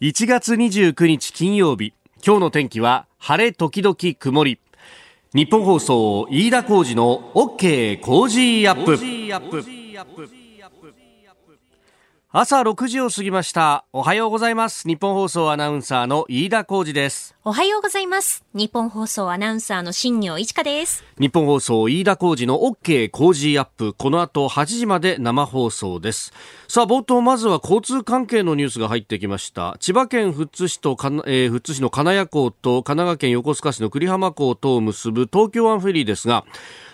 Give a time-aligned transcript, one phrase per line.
[0.00, 1.92] 1月29日金曜日。
[2.24, 4.60] 今日の天気は晴れ時々曇り。
[5.34, 8.96] 日本放送飯田浩二の OK 工事アップ。
[12.30, 13.86] 朝6時を過ぎました。
[13.90, 14.86] おはようございます。
[14.86, 17.34] 日本放送アナウンサーの飯田浩二です。
[17.42, 18.44] おはようございます。
[18.52, 21.02] 日本放送アナウンサーの新業一華です。
[21.18, 23.94] 日本放送飯田浩二の OK 工事アップ。
[23.94, 26.34] この後8時まで生放送です。
[26.68, 29.78] さあ冒頭まずは交通関係のニュースが入ってきました。
[29.80, 36.44] 千葉県富津市とか、えー、富津市の金谷港と神奈川県横須賀市の栗浜港とを結ぶ東京湾フェリーですが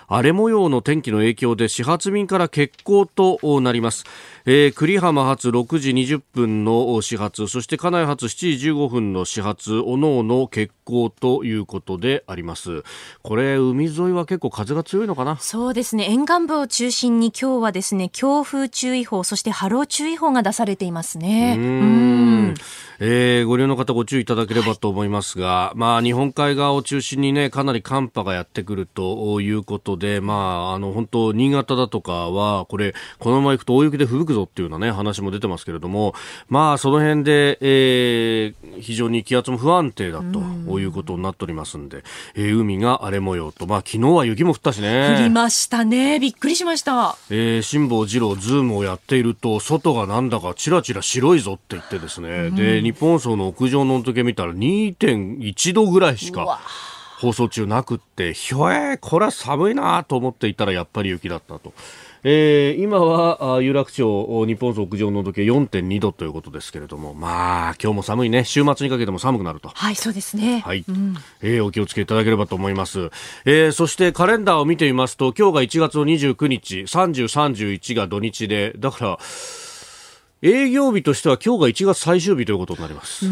[0.06, 4.04] 荒れ模様の天気の影響で始発便から欠航となります、
[4.46, 12.82] えー、栗浜発6時20分の始発そして金谷発7時15分の始発おのおの欠航ということであります。
[13.22, 15.38] これ海沿いは結構風が強いのかな？
[15.38, 16.10] そうですね。
[16.10, 21.56] 沿岸部を中心に今日はですね強風注意報そして波浪注意報が出されていますね。
[21.58, 22.54] うん。
[23.00, 36.14] えー、ご利用の方ご注意いただければと思いますが、はい、まあ日本海側を中心にねかなり寒波がやってくるということでまああの本当新潟だとかはこれこのまま行くと大雪で吹雪くぞっていうようなね話も出てますけれども
[36.48, 42.04] まあその辺で、えー、非常に気圧も不安定だということになっておりますんで、
[42.34, 45.16] えー、海が荒れ模様とまあ昨日は雪も降ったしね。
[45.18, 46.18] 降りましたね。
[46.20, 56.60] びっくりしました、えー、辛坊治郎ズームをやっていると外がなんだかちらちら白いぞって言ってですね、で日本放送の屋上の温度計見たら2.1度ぐらいしか
[57.18, 61.72] 放送中なくってひょえこれは寒いなと思っていたらやっぱり雪だったと。
[62.26, 68.44] えー、今は有楽町日本屋上の温度計4.2度ということですけれどもまあ今日も寒いね。
[68.44, 69.68] 週末にかけても寒くなると。
[69.68, 70.60] はいそうですね。
[70.60, 73.10] はい、うん、えー、お気をつけいただければと思います、
[73.44, 79.18] えー、そしてカレンダーを見てみますと今日が1月の29日3031が土日でだから
[80.42, 83.26] 営業日としては今日が1月最終日ということになります。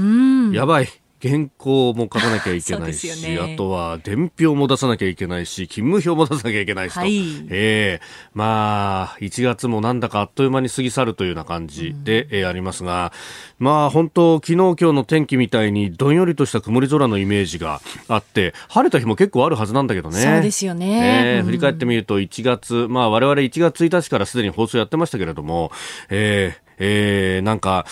[0.52, 1.01] やばい。
[1.22, 13.12] 原稿も書かなきゃいけないし、ね、あとは伝票も出さなきゃいけないし、勤務表も出さなきゃいけないしと、はい、えー、まあ、1月もなんだかあっという間に過ぎ去るというような感じで、えー、ありますが、
[13.60, 20.20] まあ本当、昨日今日の天気みたいにどんよりとした曇り空のイメージがあって、晴れた日も結構あるはずなんだけどね。
[20.20, 21.36] そうですよね。
[21.36, 25.70] えー、振り返ってみると1月、まあ我々1月1日からすでに放送やってましたけれども、
[26.10, 27.86] えー、えー、なんか、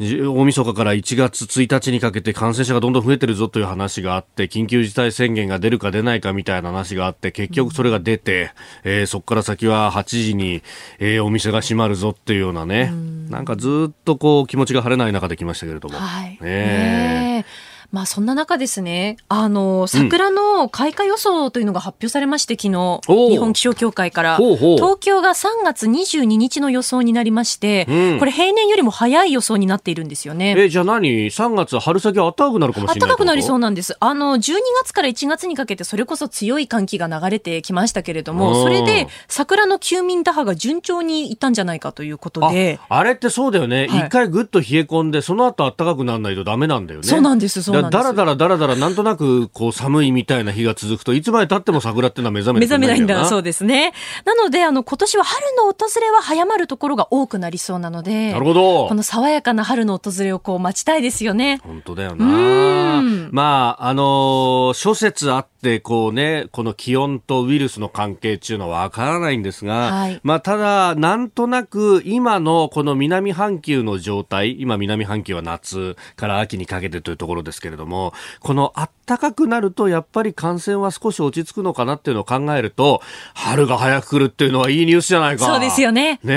[0.00, 8.50] 大晦日から1月1日にかけて感染者がどんどん増えてるぞという話があって、緊急事態宣言が出るか出ないかみたいな話があって、結局それが出て、
[8.84, 10.62] うん、えー、そこから先は8時に、
[10.98, 15.96] えー、お店が閉まるぞっていうようなね、うん、なんかずっとこう気持ちが晴れない中で来ましたけれども。
[15.96, 16.38] はい。
[16.40, 17.44] ね
[17.92, 23.00] まあそんな中ですね、あの、桜の開花予想というのが発表されまして、昨日、
[23.30, 30.54] 日本気象協会から、東京が3月22日の予想になりまして、うん、これ平年よりも早い予想になっているんですよね。
[30.56, 33.96] え、じゃあ何 ?3 月春先は暖かくなるかもしれない暖かくなりそうなんです。
[34.00, 42.78] あの、12月から1月にかけてそれこそ強い寒気が流れてきましたけれども、それで桜の休眠打破が順調にいったんじゃないかということで。
[42.88, 43.84] あれってそうだよね。
[43.84, 47.06] 一、はい、回ぐっと冷え込んで、その後暖かくならないとダメなんだよね。
[47.06, 48.02] そうなんです、そうなんです。
[48.02, 53.26] だらだらだらだらなんとなくこう寒いみたいな日が続くといつまで経っても桜っていうのは目覚め目覚めないんだ。
[53.26, 53.92] そうですね。
[54.24, 58.88] なのであの今年は春の訪れは早まるところが多くなりそうなのでなるほど。
[58.88, 61.60] この爽やかな春の訪れをこう待ちたいですよね。
[61.62, 63.02] 本当だよな。
[63.30, 78.74] まああの諸説あってこうねこの気温とウイルスの関係っていうのはわからないんですが、はい、まあただなんとなく今のこの南半球の状態今南半球は夏から秋にかけてというところですけれどもこの
[79.06, 83.00] 暖かくなるとやっぱり感染は少し落ち着くのかなっていうのを考えると
[83.32, 85.46] 春が早く来るっていうのはいいニュースじゃないか。
[85.46, 86.20] そうですよね。
[86.22, 86.34] ね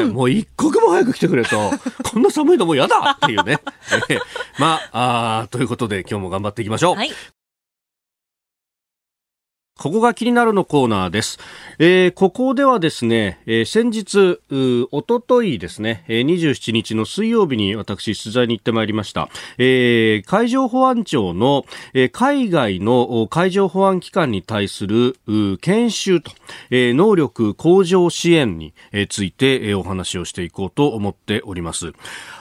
[0.00, 1.70] え、うん、もう一刻も早く来てくれと。
[2.04, 3.58] こんな寒いのも嫌だっていうね。
[4.60, 7.10] まああということで今日も頑張っていきましょう、はい
[9.78, 11.38] ここが気になるのコーナーです。
[11.78, 14.40] えー、ここではですね、えー、先日、
[14.90, 19.28] おとといですね、えー、27日の水曜日に私取材に行ってまいりました。
[19.58, 25.18] えー、海上保安庁の、えー、海外の海上保安機関に対する
[25.60, 26.32] 研修と、
[26.70, 28.72] えー、能力向上支援に
[29.10, 31.92] ついて、えー、お話をしていこうと思っております。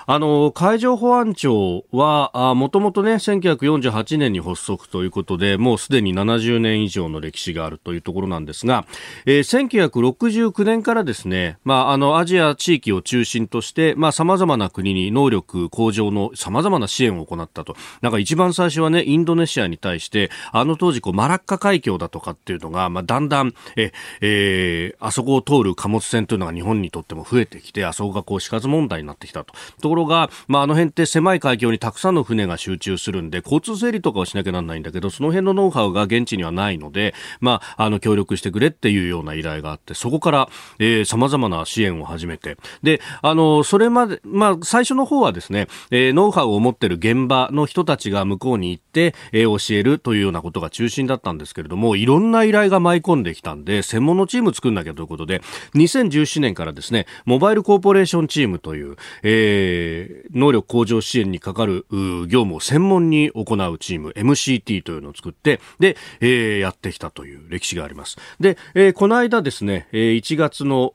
[0.08, 8.86] あの、海上保安庁は、もともとね、1948年に発足ということで、もうすでに70年以上の歴史があるというところなんですが、
[9.26, 17.76] えー、1969年からですね、まあ、あの、アジア地域を中心として、まあ、様々な国に能力向上の様々な支援を行ったと。
[18.02, 23.92] なんか一番最初はね、インドネシアに対して、あの当時、こう、マラッカ海峡だとかっていうのが、まあ、だんだん、え、
[24.22, 29.56] えー、あそこを通る貨物船というのが日本にとっても増えてきて、あそこがこう、死活問題になってきたと。
[29.82, 40.50] とろが、まあ、あの辺って狭い海峡にたくさんの船が集中するんで、交通整理とかをしなきゃなんないんだけど、その辺のノウハウが現地にはないので、まあ、あの、協力してくれっていうような依頼があって、そこから、
[40.80, 55.42] えー、様々な支援を始めて、で、あの、それまで、まあ、最初の方はですね、えー、ノウハウを持ってる現場の人たちが向こうに行って、えー、教えるというようなことが中心だったんですけれども、いろんな依頼が舞い込んできたんで、専門のチーム作んなきゃということで、
[55.76, 59.85] 2017年からですね、モバイルコーポレーションチームという、えー、
[60.34, 68.18] 能力向上支援にかかる業務を専門に行うチーム、MCT というのを作って、で、えー、やってきたという歴史があります。
[68.40, 70.94] で、えー、この間ですねえ、1月の、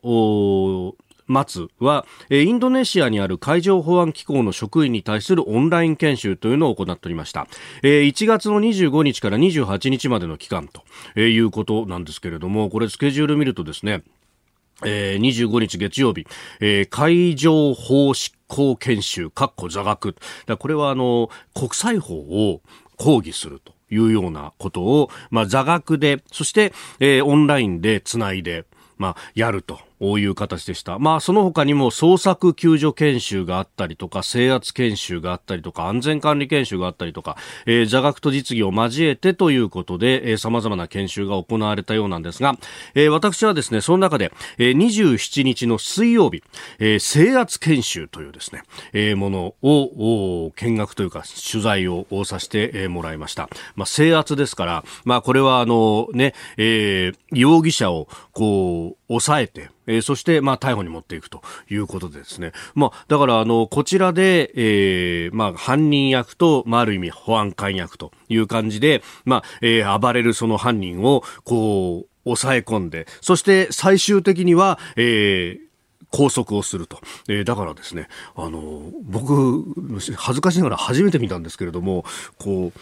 [1.45, 7.47] 末は、インドネシアにある海上保安機構の職員に対するオンライン研修というのを行っておりました。
[7.83, 10.83] 1月の25日から28日までの期間と
[11.19, 14.03] いうことなんですけれども、これスケジュール見るとですね、
[14.85, 16.25] えー、25日月曜日、
[16.59, 20.15] えー、海上法執行研修、かっこ座学。
[20.59, 22.61] これはあの、国際法を
[22.97, 28.65] 講義するというようなことを、まあ座学で、そして、えー、オンラインでつないで、
[28.97, 29.79] まあ、やると。
[30.01, 30.97] こういう形でした。
[30.97, 37.37] まあ、その他にも捜索救助研修があったりとか、制圧研修があったりとか、安全管理研修があったりとか、
[37.67, 42.57] えー、座学と実技を交えてということで、えー、様々な研修が行われたようなんですが、
[42.95, 46.41] えー、私はですね、その中で、えー、27日の水曜日、
[46.79, 48.63] えー、制圧研修というですね、
[48.93, 51.21] えー、ものを、見学というか、
[51.51, 53.49] 取材をさせてもらいました。
[53.75, 62.51] まあ、制圧ですから、まあ、これはあの、ね、えー、容疑者を、こう、抑えて、えー、そして、まあ、逮捕に持っていくということでですね。
[62.75, 75.71] まあ、だから、あの、こちらで、えー、まあ、犯人役と、まあ、ある意味、保安官役という感じで、まあ、えー、暴れるその犯人を、こう、抑え込んで、そして最終的には、えー、
[76.11, 76.99] 拘束をすると。
[77.27, 79.63] えー、だからですね、あの、僕、
[80.17, 82.05] 恥ずかしながら初めて見たんですけれども、
[82.37, 82.79] こう、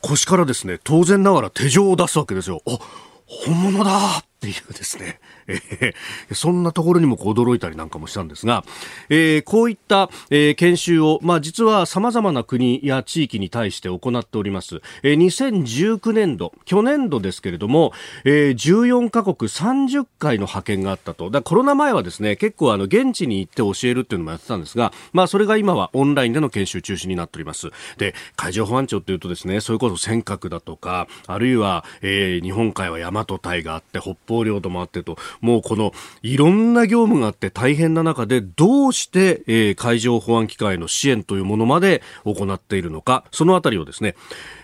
[0.00, 2.62] 腰からですね、当然ながら手錠を出すわけですよ。
[2.66, 2.78] あ、
[3.26, 5.20] 本物だっていうですね。
[5.46, 8.64] えー、そんなところにも驚いたりなんかもしたんですが、
[9.10, 14.80] えー、こういった、えー、研修を、まあ、実は様々な国や地域に対して行っております。
[15.02, 17.92] えー、2019年度、去年度ですけれども、
[18.24, 21.30] えー、14カ国30回の派遣があったと。
[21.30, 27.70] だコロナ前はですね、結構あの、現地に行って教えるっていうのもやってたんですが、まあ、それが今はオンラインでの研修中止になっております。
[27.98, 35.92] で、海上保安庁っていうとですね、それこそ尖閣だとか、あるいは、えー、日本海は大和隊があって、北方領土もあってと、もうこの
[36.22, 44.14] いろんな業務があって大変な中でどうして、えー、海上保安機関への支援というものまで行っているのか、そのあたりをですね、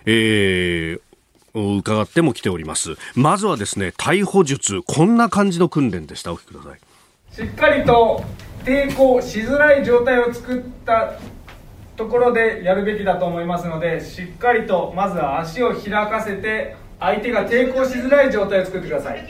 [0.06, 2.96] えー、伺っても来ております。
[3.14, 6.32] まずはですね、逮捕術、こんな感じの訓練でした。
[6.32, 6.80] お聞きください。
[7.34, 8.24] しっかりと
[8.64, 11.18] 抵抗しづらい状態を作った
[11.96, 19.20] ところでやるべきだと思いますので、しっかりとまずは足を開かせて相手が抵抗しづらい状態を作ってください。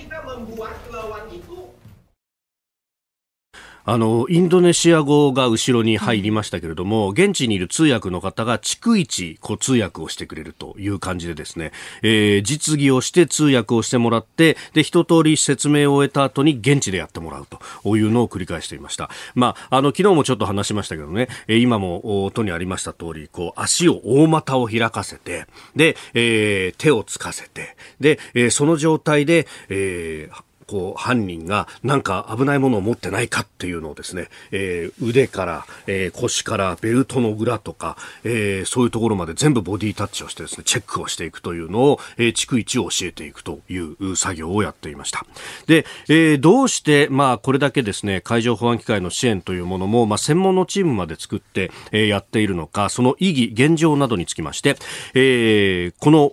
[3.89, 11.71] あの、インドネシア語が後ろに入りましたけれども、現地にいる通訳の方が逐一、こう、通訳をしてくれるという感じでですね、
[12.03, 19.09] えー、実技をして通訳をしてもらって、で、一通り説明を終えた後に現地でやってもらうというのを繰り返していました。
[19.37, 25.47] まあ、あの、昨日もちょっと話しましたけどね、え今も音にありました通り、こう、足を大股を開かせて、
[25.77, 45.25] で、えー、手をつかせて、で、え、その状態で、えー、こう、犯人がなんか危ないものを持ってないかっていうのをですね、えー、腕から、えー、腰からベルトの裏とか、えー、そういうところまで全部ボディタッチをしてですね、チェックをしていくというのを、えー、逐一を教えていくという作業をやっていました。
[45.67, 54.77] で、えー、どうして、まあ、これだけですね、海上保安機関の支援というものも、まあ、専門のチームまで作って、えー、やっているのか、その意義、現状などにつきまして、
[55.15, 56.33] えー、この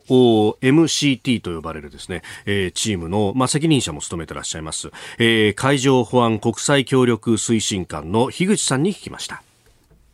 [0.62, 9.44] MCT と呼ばれるですね、えー、チームの、まあ、責任者も務めめてらっしゃいます、えー、海上保安国際協力推進官の樋口さんに聞きました。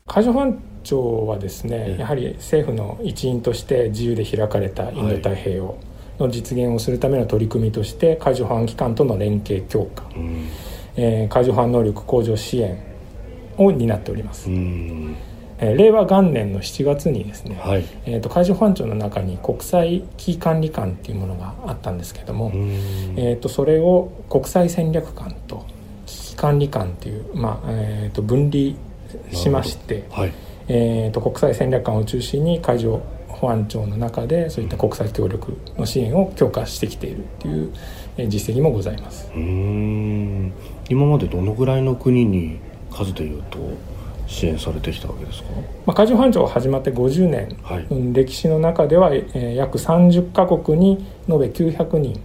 [0.07, 5.77] 海上保安庁はですね、やはり政府の一員として自由で開かれたインド太平洋
[6.17, 10.49] の実現をするための取り組みとして海上保安機関との連携強化、うん、
[10.95, 12.79] えー、海上保安能力向上支援
[13.57, 14.49] を担っております。
[14.49, 15.15] うん
[15.61, 25.65] えー、令和元年の7月にですね、はい、えーと、海上保安庁の中に国際危機管理官っていうものがあったんですけども、えーと、それを国際戦略官と
[26.05, 28.75] 危機管理官っていう、まあえーと、分離
[29.31, 30.33] しまして、はい、
[30.67, 37.73] えー、と国際戦略官を中心に海上保安庁の中でそういった国際協力の支援を強化してきているっていう
[38.27, 39.31] 実績もございます。
[39.33, 42.59] 今までどのぐらいの国に
[42.91, 43.59] 数でいうと
[44.29, 45.49] 支援されてきたわけですか、
[45.85, 47.57] まあ、海上保安庁が始まって50年。
[47.89, 52.21] の歴史の中では、はい、えー、約30カ国に延べ900人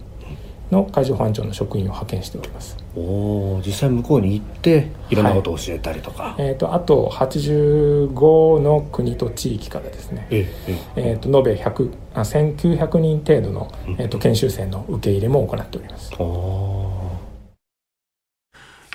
[0.71, 2.77] の海上保安庁の職員を派遣しております。
[2.95, 10.27] お実際向こうに行っていろんなことを教えたりとか、はい、えーと、あと85の国と地域からですね。
[10.29, 10.47] え
[10.95, 16.11] えーと延べ100あ1900人程度の、えーと研修生の受け入れも行っております。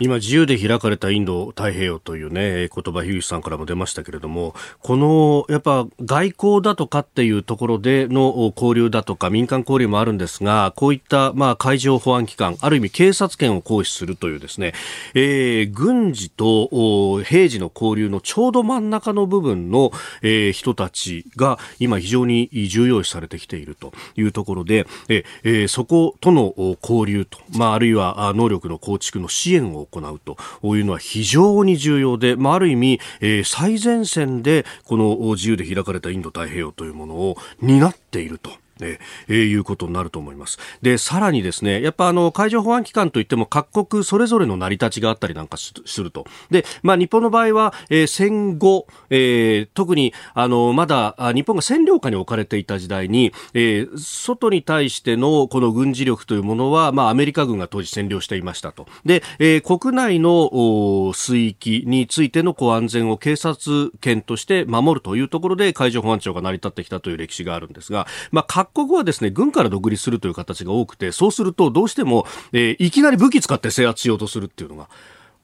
[0.03, 14.73] 今、自由で開かれたインド太平洋というね、言葉、樋口さんからも出ましたけれども、この、やっぱ外交だとかっていうところでの交流だとか民間交流もあるんですが、こういった、まあ、海上保安機関、ある意味警察権を行使するというですね、
[15.13, 19.93] えー、軍事と平時の交流のちょうど真ん中の部分の、
[20.23, 30.37] えー、人たちが今非常に重要視されてきているというところで、えー、そことの交流と、まあ、あるいは能力の構築の支援を行うと
[30.77, 38.51] いうのは非常に重要で、まあ、ある意味、えー、最前線でこの自由で開かれたインド太平洋というものを担っていると。
[38.81, 40.59] えー、いうことになると思います。
[40.83, 46.25] で、さらにですね、やっぱあの、海上保安機関といっても各国それぞれの成り立ちがあったりなんかすると。
[46.51, 58.87] で、まあ日本の場合は、えー、戦後、えー、特にあの、まだ日本が占領下に置かれていた時代に、えー、外に対してのこの軍事力というものは、まあアメリカ軍が当時占領していましたと。
[59.05, 74.89] で、えー、国内の水域についてのこう安全を警察権として守るというところで海上保安庁が成り立ってきたという歴史があるんですが、まあ各国はですね、軍から独立するという形が多くて、そうするとどうしても、えー、いきなり武器使って制圧しようとするっていうのが、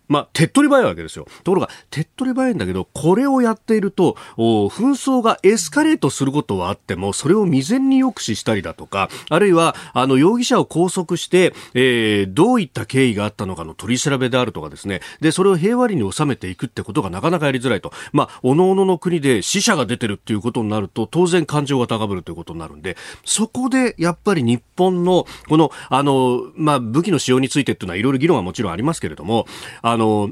[0.09, 1.27] まあ、手っ取り早いわけですよ。
[1.45, 17.93] ところが、手っ取り早いんだけど、これをやっていると、紛争がエスカレートすることはあっても、それを未然に抑止したりだとか、あるいは、あの、容疑者を拘束して、えー、どういった経緯があったのかの取り調べであるとかですね、で、それを平和裏に収めていくってことがなかなかやりづらいと。
[18.13, 29.47] まあ、おのおのの国で死者が出てるっていうことになると、当然感情が高ぶるということになるんで、そこで、やっぱり日本の、この、あの、まあ、武器の使用についてっていうのは、いろいろ議論はもちろんありますけれども、
[29.83, 30.31] あの、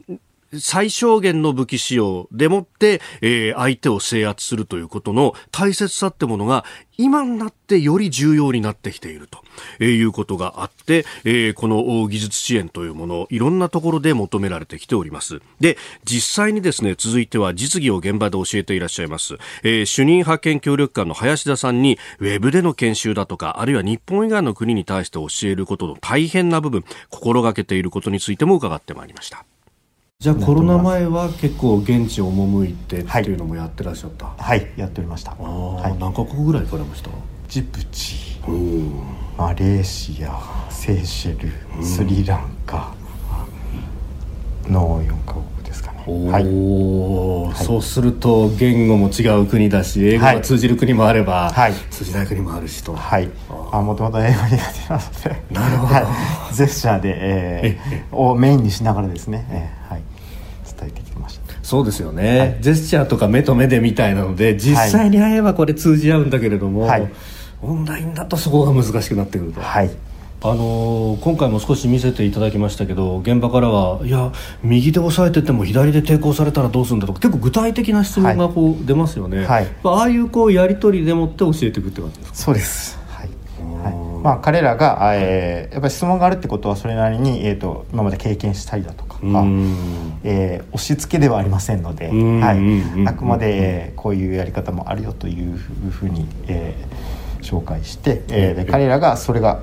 [0.60, 6.64] 最小限の武器使用でもって、えー、相手を制圧するということの大切さってものが
[6.96, 9.42] 今になってより重要になってきていると、
[9.80, 15.40] えー、いうことがあって、えー、この技術支援というものいろんなところで求められてきております。
[15.60, 29.44] で実際にですね続いては実技を現場で教えていらっしゃいます、えー、主任派遣協力官の林田さんにウェブでの研修だとかあるいは日本以外の国に対して教えることの大変な部分心がけていることについても伺ってまいりました。
[30.20, 37.10] じゃあコロナ前は結構現地を赴いてっていうのもやってらっしゃった、はい、はい、やっておりました、はい、何カ国ぐらい行かれました？
[37.48, 38.40] ジブチ。
[39.36, 40.40] マレーシア
[40.70, 42.94] セーシェルスリランカ。
[44.68, 45.44] の4カ国
[46.06, 52.94] ですかねはい、そうすると言語も違う国だし英語が通じる国もあれば、はい、通じない国もあるしと。
[52.94, 53.30] はい。
[53.72, 55.54] あもともと英語苦手なので。
[55.54, 56.00] なるほど、は
[56.50, 60.02] い、ジェスチャーで、えー、をメインにしながらですね、えー、はい。
[60.78, 61.54] 伝えてきました。
[61.62, 67.10] そうですよね、はい、ジェスチャーとか目と目でみたいなので実際に会えばこれ通じ合うんだけれども、はい、
[67.62, 69.60] オンラインだとそこが難しくなってくると。
[69.60, 69.90] はい
[70.46, 74.30] あのー、今回も少し見せていただきましたけど現場からはいや
[74.62, 82.36] 右で押さえてても左で抵抗されたらどうするんだとか結構具体的な質問がこう出ますよね、はい、ああいうこうやり取りでもって教えていくって感じですか？
[82.36, 83.02] そうです。
[84.22, 89.18] まあ、彼らが、えー、やっぱり質問があるってことはそれなりに、えーと、今まで経験したりだとか、
[90.24, 99.60] えー、押し付けではありませんので、はい、あくまでこういうやり方もあるよというふうに、えー、紹介して、えー、で彼らがそれが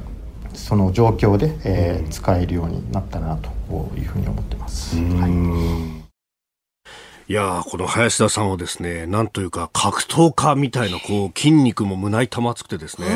[0.53, 3.49] その状況で、えー、使えるようになったなと
[3.97, 4.95] いうふうに思ってます。
[4.97, 6.01] はい
[7.27, 13.07] いやこの林田さんはですね、なんというか格闘家みたいなこう筋肉も胸板も厚くてですね、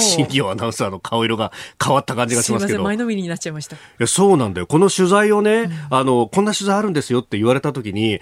[0.00, 1.52] 新業アナウンサーの顔色が
[1.82, 2.82] 変わった感じがしますけど。
[2.82, 3.76] 前のめりになっちゃいました。
[3.76, 4.66] いや、そうなんだよ。
[4.66, 8.20] この取材をね、うん、あの、こんな取材あるんですよって言われた時に、いや、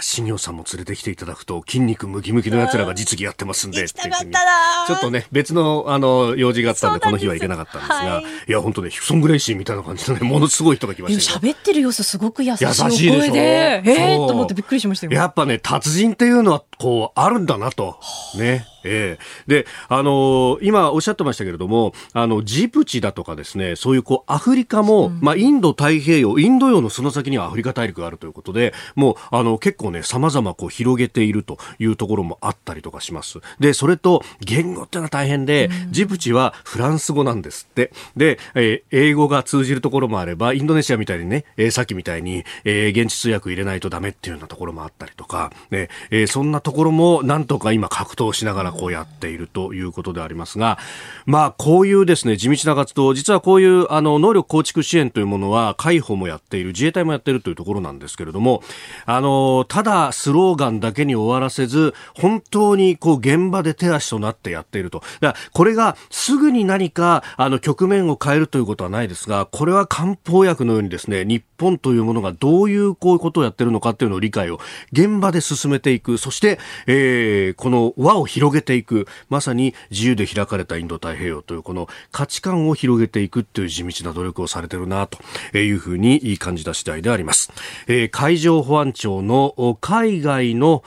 [0.00, 15.12] 新業さんも連れてきていただくと、筋肉ムキムキの奴らが実技やってますんで、っていうちょっとね、別の、あの、用事があったんで、この日は行けなかったんですが、はい、いや、本当ね、ヒクソン・グレイシーみたいな感じのね、ものすごい人が来ました喋ってる様子すごく優しいお声で、えー、と思ってびっくりしましたよ。
[15.12, 17.98] やっぱね、達人っていうのは、こう、あるんだなと。
[18.36, 18.66] ね。
[18.84, 33.38] ええで、あのー、今おっしゃってましたけれども、あの、ジブチだとかですね、そういうこう、アフリカも、うん、まあ、インド太平洋、インド洋のその先にはアフリカ大陸があるということで、もう、あの、結構ね、様々こう、広げているというところもあったりとかします。
[33.58, 37.92] で、それと、言語っていうのは大変で、うん、ジブチはフランス語なんですって。
[38.16, 50.78] で、えー、英語が通じるところもあれば、インドネシアみたいにね、えー、さっきみたいに、えー、現地通訳入れないとダメっていうようなところもあったりとか、ね、えー、そんなところも、なんとか今格闘しながらこうやっているということでありますが、
[51.26, 58.62] まあ、こういうですね、地道な活動、実はこういう、あの、能力構築支援というものは、海保もやっている、自衛隊もやっているというところなんですけれども、
[59.06, 65.02] あの、ただスローガンだけに終わらせず、本当にこう、現場で手足となってやっていると。
[65.20, 74.60] だこれがすぐに何か、あの、局面を変えるということはないですが、これは漢方薬のようにですね、日本というものがどういうこういうことをやってるのかっていうのを理解を
[74.92, 85.18] 現場で進めていく、そして、えー、この輪を広げていく、まさに自由で開かれたインド太平洋というこの価値観を広げていくっていう地道な努力をされてるなと
[85.58, 87.52] いうふうに感じた次第であります。
[87.86, 90.82] えー、海上保安庁の海外の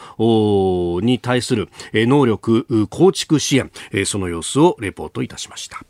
[1.02, 3.72] に対する能力構築支援、
[4.06, 5.84] その様子をレポートいたしました。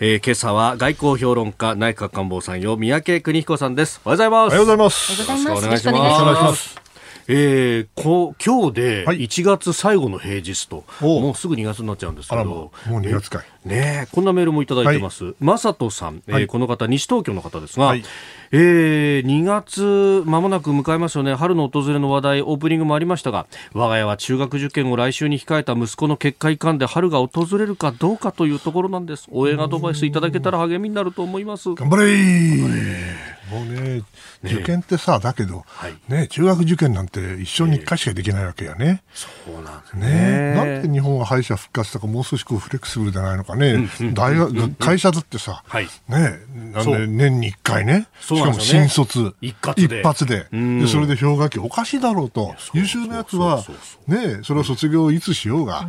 [0.00, 4.00] えー、今朝は外交評論家内閣官房参与三宅邦彦さんです。
[4.04, 4.50] おはようございます。
[4.50, 5.12] おはようございます。
[5.12, 6.83] よろしくお願いします
[7.26, 13.68] えー、こ今日で1月最後の平日と、はい、もうすぐ2月になっちゃうんですけど、もう2月かい。
[13.68, 15.34] ねこんなメールもいただいてます。
[15.40, 18.04] まさとさん、えー、はい、この方、西東京の方ですが、はい、
[18.52, 21.34] えー、2月まもなく迎えますよね。
[21.34, 29.28] 春の訪れの話題、オープニングもありましたが、我が家は中学受験を来週に控えた息子の結果いかんで春が訪れるかどうかというところなんです。
[29.30, 31.74] 応援アドバイスいただけたら励みになると思います。
[31.74, 34.02] 頑張れもうね、
[34.42, 39.02] 受験ってさ、だけど、はい、ね、中学受験なんて一生に一回しかできないわけやね。
[39.12, 40.08] そうなんですね。
[40.08, 43.88] ねなんで日本は敗者復活とかもう少しこうフレキシブルじゃないのかね。
[44.14, 46.38] 大学、会社だってさ、はい、ね、
[46.72, 50.46] なんで年に一回ね、しかも新卒、一発で。
[50.50, 52.54] で、それで氷河期おかしいだろうと。
[52.72, 53.64] 優秀なやつは、
[54.06, 55.88] ね、それを卒業いつしようが、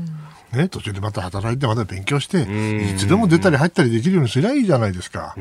[0.56, 5.36] ね、途中でまた働いて、また勉強して、いつでも出たり入ったりできるようにすりゃいいじゃないですか。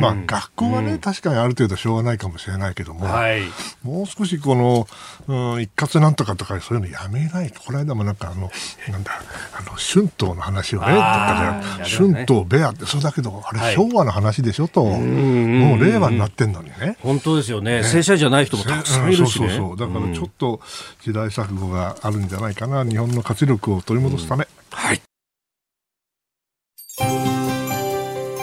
[0.00, 3.42] まあ、学校はね、確かにある程度しょうがないかもしれないけども、はい、
[3.82, 4.86] もう少しこの、
[5.28, 7.50] うん、一括なんとかとかそういうのやめない。
[7.50, 8.50] と、この間もなんかあの、
[8.88, 9.12] なんだ、
[9.58, 16.96] あの、春闘の話をね、だった春闘ベアって、そうだけど、あれ、昭和の話でしょと、もう令和になってんのにね。
[17.02, 17.82] 本当ですよね。
[17.82, 19.76] 正社員じゃない人もたくさんいるし、ね、そうそうそう。
[19.76, 20.60] だからちょっと
[21.02, 24.46] 時代錯誤があるんじゃないかな、日本の活力を取り戻すため。
[24.70, 25.02] はい。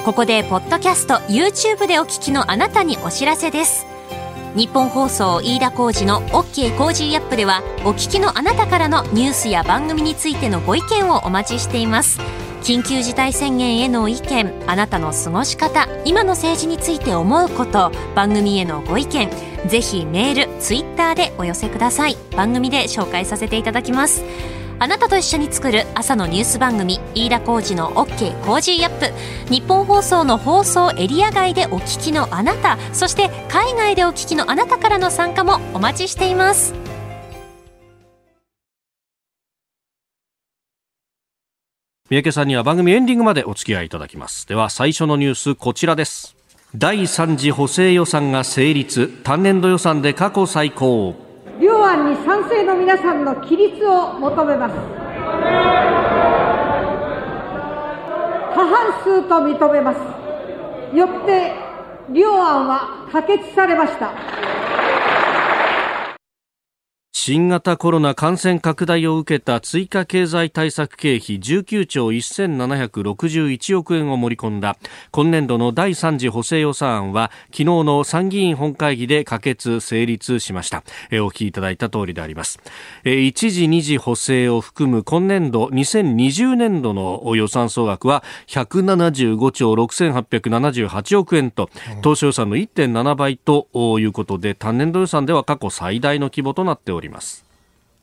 [0.05, 3.85] ここでポッドキャスト YouTube でお聞きのあなたにお知らせです。
[4.55, 12.19] 日本放送飯田浩二の OK コージーアップではお聞きのあなたからのニュースや番組についてのご意見をお待ちしています。
[12.63, 19.29] 緊急事態宣言への意見あなたの過ごし方今の政治について思うこと番組へのご意見
[19.67, 22.15] ぜひメールツイッターでお寄せください。
[22.35, 24.23] 番組で紹介させていただきます。
[24.79, 29.51] あなたと一緒に作る朝のニュース番組飯田浩二の OK コージーアップ。
[29.51, 36.75] 日本放送の放送エリア外でお聞きのあなたそして海外でお聞きのあなたからの参加もお待ちしています。
[42.11, 44.47] 三宅さんには番組エンディングまでお付き合いいただきます。
[44.47, 46.35] では最初のニュースこちらです。
[46.75, 49.07] 第3次補正予算が成立。
[49.23, 51.26] 単年度予算で過去最高。
[51.60, 54.76] 両案に賛成の皆さんの起立を求めます。
[58.54, 60.00] 過半数と認めます。
[60.96, 61.54] よって
[62.13, 64.12] 両案は可決されました。
[67.19, 74.77] 新型コロナ感染拡大を受けた追加経済対策経費19兆1761億円を盛り込んだ。
[75.10, 80.84] 今年度の第3次補正予算案は昨日の参議院本会議で可決成立しました。
[81.10, 82.60] えお聞きいただいた通りであります。
[83.03, 91.71] 1次2次補正を含む今年度2020年度の予算総額は175兆6878億円と
[92.03, 93.67] 当初予算の1.7倍と
[93.99, 97.46] いうことで単年度予算では過去最大の規模となっておりますります。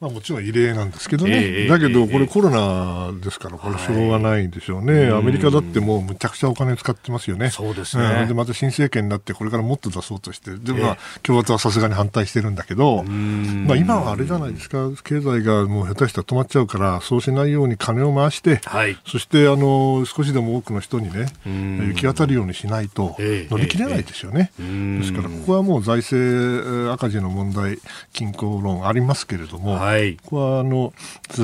[0.01, 24.51] あ、もちろん異例なんですけどね、えー、だけどこれコロナですから、これしょうがないんでしょうね、はい、アメリカだってもうむちゃくちゃお金使ってますよね、そうですね、うん、でまた新政権になって、これからもっと出そうとして、でも、まあ、共和党はさすがに反対してるんだけど、まあ、今はあれじゃないですか、経済がもう下手したら止まっちゃうから、そうしないように金を回して、はい、そしてあの少しでも多くの人にね、行き渡るようにしないと、乗り切れないですよね。
[24.59, 27.79] ですから、ここはもう財政赤字の問題、
[28.13, 29.84] 均衡論ありますけれども、はい、
[30.23, 30.93] ここはあの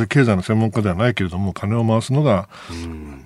[0.08, 2.48] 経済の専門家ではないけれども金を回すのが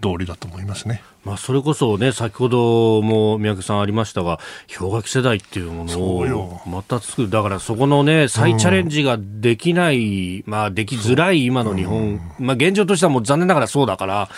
[0.00, 1.02] 道理だと思いますね。
[1.24, 7.30] まあ、それこそね、先ほども三宅さんありましたが、氷河期世代っていうものをまた作る。
[7.30, 14.28] だからそこのね、再チャレンジができない、うん、まあできづらい今の日本、まあ現状としてはもう残念ながらそうだから、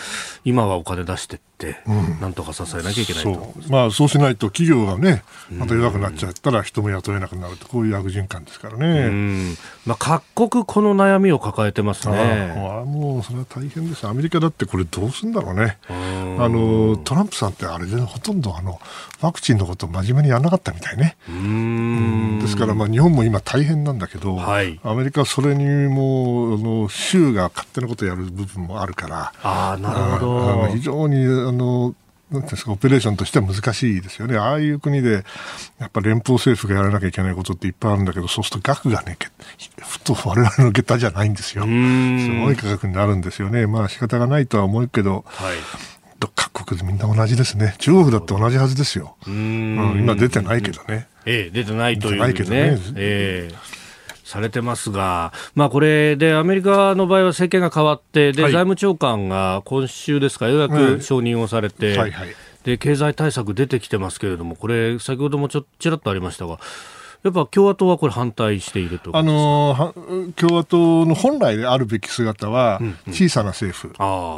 [0.45, 1.81] 今はお金出してって、
[2.21, 3.69] なんとか支えなきゃいけないと、そう。
[3.69, 9.57] まあそうしないと企業がね、また弱くなっちゃったら人も雇えなくなると、こういう悪循環ですからね。
[9.85, 12.53] まあ各国この悩みを抱えてますね。
[12.55, 14.05] あもうそれは大変です。
[14.05, 15.77] アメリカだってこれどうすんだろうね。
[15.87, 18.79] あのトランプさんってあれでほとんどあの
[19.21, 21.15] ワクチンのことを真面目にやらなかったみたいね。
[21.29, 31.95] うんですからまあ日本も今大変なんだけど、はい、アメリカはそれにもあの州が勝手なことをやる部分もあるから、あなるほど非常にあの
[32.31, 34.37] なんですか、オペレーションとしては難しいですよね。
[34.37, 35.23] ああいう国で、
[35.79, 39.17] やっぱ連邦政府がやらなきゃいけないことっていっぱいあるんだけど、そうすると額がね、
[39.81, 41.63] ふと我々の桁じゃないんですよ。
[41.63, 41.67] す
[42.39, 43.65] ごい価格になるんですよね。
[43.65, 45.55] まあ仕方がないとは思うけど、はい
[46.35, 47.75] 各国みんな同じですね。
[47.77, 49.15] 中国だって同じはずですよ。
[49.27, 51.07] うん、今出てないけどね。
[51.25, 52.19] ええ、出てないというね。
[52.19, 52.79] ないけどね。
[52.95, 53.55] ええ
[54.27, 62.35] されてますが、まあ、これでアメリカの場合は政権が変わって、で、はい、財務長官が今週ですか、ようやく承認をされて、はいはい、
[62.65, 66.59] で経済対策出てきてますけれども、これ、先ほどもちょちらっとありましたが、
[67.27, 69.93] やっぱ共和党はこれ反対しているとあの
[70.35, 73.93] 共和党の本来であるべき姿は小さな政府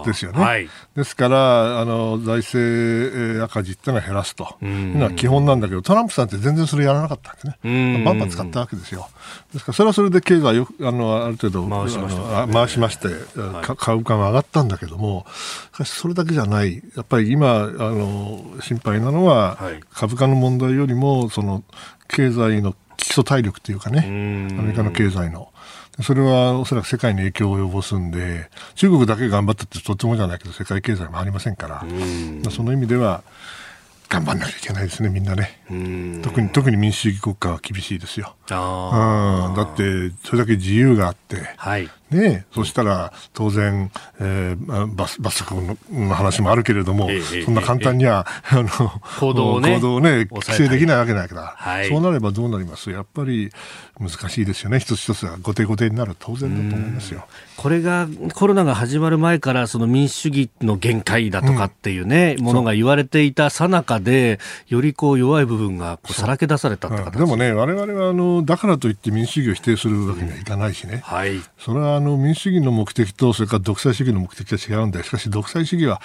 [0.06, 0.38] ですよね。
[0.38, 4.58] うんうんはい、ですからあの財政赤字っていうのは減らすと。
[4.62, 8.04] いうのは基本なんだけどトランプさんって全然それやらなかったんですね。
[8.04, 9.08] バンバン使ったわけですよ。
[9.54, 13.08] ですからそれはそれで経済よあのある程度回しました、ね、回しまして、
[13.40, 15.26] はい、株価が上がったんだけども
[15.74, 16.82] しかしそれだけじゃない。
[16.96, 21.64] やっぱり今あの心配なのは、はい、株価の問題よりもその
[22.10, 24.00] 経済の基礎体力というかね、
[24.60, 25.52] アメリカの経済の。
[26.04, 31.86] それはおそらく世界に影響を及ぼすんで、中国だけ頑張ったってとてもじゃないけど、世界経済もありませんから、
[32.52, 33.24] その意味では、
[34.10, 35.62] 頑張んなきゃいけないですね、みんなね。
[36.24, 38.36] 特に、特に民主主義国家は厳しいですよ。
[38.50, 45.56] あだって、それだけ自由があって、はい、ね、そしたら当然、えー、罰罰則
[45.92, 52.90] の話もあるけれども、えー、そんな簡単には、えー、あの行動をね行動をね規制できないわけだから、はい、そうなればどうなります？
[52.90, 53.52] やっぱり
[54.00, 54.80] 難しいですよね。
[54.80, 57.28] 一つ一つが後手後手になる当然だと思いますよ。
[57.58, 76.02] これがコロナが始まる前からその民主主義の限界だとかっていうね、うん、ものが言われていたさなかでよりこう弱い部分がこうさらけ出されたって形、うん、でもね我々はあのだからといって民主主義を否定するわけにはいかないしね、うん、はい、それはあの民主主義の目的とそれから独裁主義の目的は違うんでしかし独裁主義は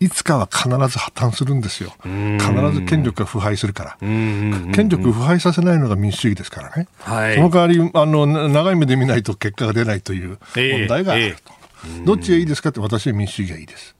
[0.00, 1.92] いつかは必ず破綻するんですよ。
[2.02, 3.96] 必ず権力が腐敗するから。
[4.00, 6.88] 権力腐敗させないのが民主主義ですからね。
[6.98, 11.52] はい、その代わりあの、長い目で見ないと結果が出ないという問題があると。
[11.84, 13.94] えーえー、どっちがいいですかって私は民主主義がいいです。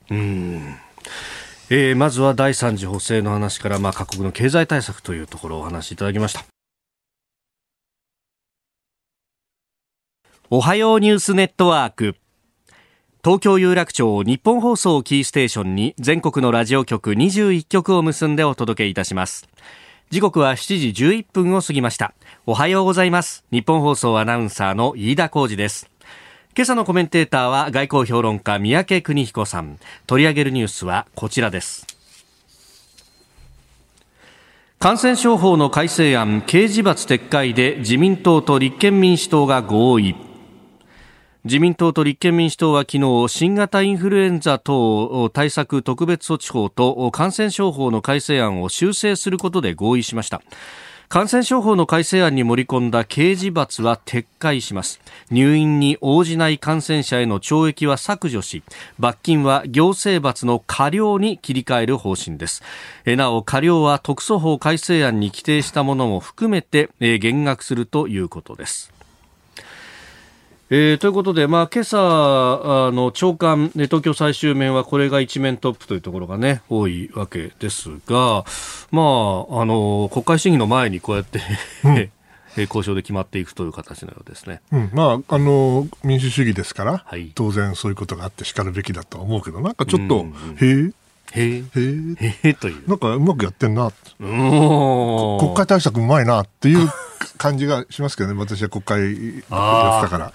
[1.70, 6.53] えー、まずは第3次補正の話から、まあ、各国の経済対策というところをお話しいただきました。
[10.56, 12.14] おはようニュースネットワーク。
[13.24, 19.48] 東京有楽町日本放送キーステーションに全国のラジオ局21局を結んでお届けいたします。
[20.10, 22.14] 時刻は7時11分を過ぎました。
[22.46, 23.44] おはようございます。
[23.50, 25.90] 日本放送アナウンサーの飯田浩二です。
[26.56, 29.80] 今朝のコメンテーターは外交評論家三宅邦彦さん。
[30.06, 31.84] 取り上げるニュースはこちらです。
[34.78, 40.14] 感染症法の改正案刑事罰撤回で自民党と立憲民主党が合意。
[41.44, 50.40] 自民党と立憲民主党は昨日新型インフルエンザ等対策特別措置法と感染症法の改正案を修正することで合意しました。
[51.10, 55.02] 感染症法の改正案に盛り込んだ刑事罰は撤回します。
[55.30, 58.62] 入院に応じない感染者への懲役は削除し
[58.98, 62.62] 罰金は行政罰の過料に切り替える方針です。
[63.04, 68.93] なお過料は特措法改正案に規定したものも含めて減額するということです。
[70.70, 78.44] えー、ということで、まあ、今朝の朝刊、東京最終面はこれが一面トップというところがね、多いわけですが、
[78.90, 79.02] ま
[79.50, 81.40] あ、あの、国会審議の前にこうやって
[81.84, 82.10] うん。
[82.56, 90.92] 交渉で決まっていくという形のようですね、うん、まあ、あの民主主義ですから、はい、当然そういうことがあってしかるべきだと思うけど、なんかちょっと、うんうん、へえ
[91.34, 91.64] へえ。
[92.16, 92.54] へえ。
[92.54, 92.88] という。
[92.88, 93.90] なんかうまくやってんな。
[94.18, 96.88] 国会対策うまいなっていう
[97.38, 100.32] 感じがしますけどね、私は国会やってたから。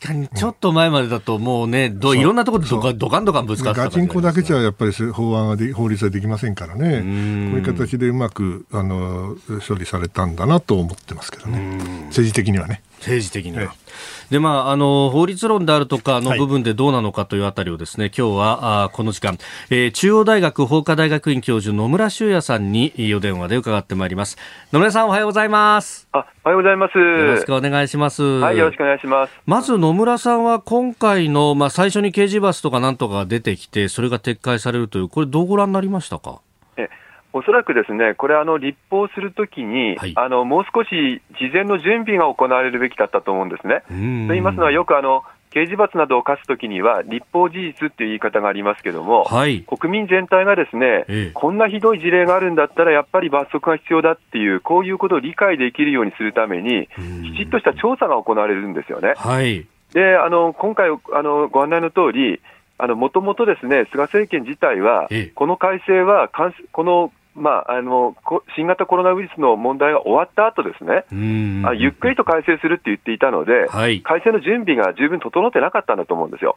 [0.00, 9.36] 確かに、ちょっと前までだと、もうね、どいろんなところでドカドカンドカンぶつかってガチンコだけじゃやっぱり法案はで法律はできませんからね、こういう形でうまくあの
[9.66, 12.82] 処理されたんだなと思ってますけどね、政治的にはね。
[13.00, 13.74] 政治的には。
[14.30, 19.38] で、まあ、あの、法律論であるとかの部分でどうなのかというあたりをですね、はい、今日は、あこの時間、
[19.70, 24.38] えー、中央大学法科大学院教授野村修也さんにお電話で伺ってまいります。
[24.72, 26.08] 野村さんおはようございます。
[26.12, 26.98] あ、おはようございます。
[26.98, 28.22] よろしくお願いします。
[28.22, 29.40] はい、よろしくお願いします。
[29.46, 36.40] まず野村さんは今回の、まあ、最初に刑事罰とかなんとかが出てきて、それが撤回されるという、これどうご覧になりましたか？
[37.32, 43.82] おそらくですね、これ、あの立法するときに、はい、あの、もう少し事前の準備が行われるべきだったと思うんですね。
[43.88, 43.92] と
[44.32, 56.88] 言いますのは、よくあの刑事罰などを課すときには、立法事実っていう言い方がありますけども、はい、国民全体がですね、ええ、こんなひどい事例があるんだったら、やっぱり罰則が必要だっていう、こういうことを理解できるようにするために、
[57.32, 59.14] きちっとした調査が行われるんですよね。
[59.16, 62.40] はい、であの今回あの、ご案内の通り、
[62.78, 66.28] もともとですね、菅政権自体は、この改正は、
[66.72, 68.16] このまあ、あの
[68.56, 71.04] 新型コロナウイルスの問題が終わった後ですね、
[71.68, 76.56] あゆっくりと改正するって言っていたので、はい、改正の準備が十分整ってなかったんだと思うんですよ。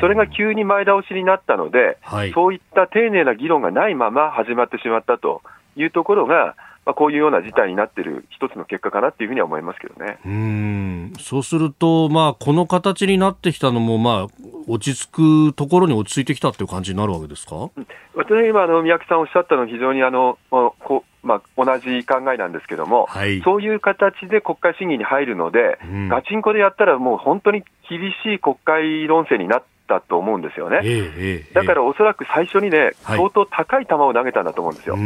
[0.00, 5.42] それが急に前倒しになったので、はい、そういった丁寧な議論がないまま始まってしまったと
[5.76, 6.54] いうところが、
[6.86, 10.18] まあ、こういうような事態になっている一つの結果かなっていうふうには思いますけどね。
[10.24, 11.12] うん。
[11.20, 17.70] そうすると、まあ、この形になってきたのも、まあ、落ち着くところに落ち着いてきたっていう感じになるわけですか？
[18.14, 30.80] 私は今あの、宮城さんおっしゃったのは、非常にあのこまあ、同じ考えなんですけども、はい、そういう形で国会審議に入るので、うん、ガチンコでやったら、もう本当に厳しい国会論戦になったと思うんですよね。
[30.82, 34.96] えー、だからおそらく最初にね、相当高い球を投げたんだと思うんですよ。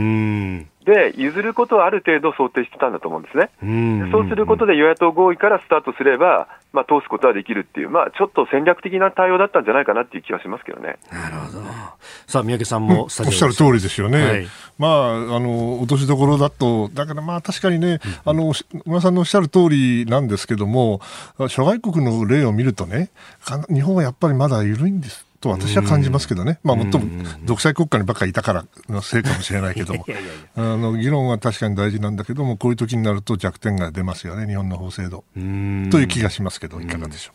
[0.84, 3.50] で、譲ることはある程度想定してたんだと思うんですね。
[4.12, 10.98] そうすることで与野党合意からスタートすれば、まあ、通すことはできるっていう、まあ、ちょっと戦略的な対応だったんじゃないかなっていう気がしますけどね。
[11.10, 11.62] なるほど。
[12.26, 14.22] さあ、三宅さんも、おっしゃる通りですよね。
[14.22, 14.46] はい、
[14.78, 18.52] まあ、あの、落としどころだと、だからまあ、確かにね、あの、
[18.84, 21.00] 村さんのおっしゃる通りなんですけども、
[21.48, 23.10] 諸外国の例を見るとね、
[23.72, 25.23] 日本はやっぱりまだ緩いんです。
[25.44, 27.07] と私は感じますけどね、まあ、もっとも
[27.44, 30.07] 独裁国家にばっかりいたからのせいかもしれないけども、
[30.57, 35.24] あの議論は確かに大事なんだけども、こういう時になると弱点が出ますよね、日本の法制度。
[35.35, 37.35] という気がしますけど、いかがでしょう。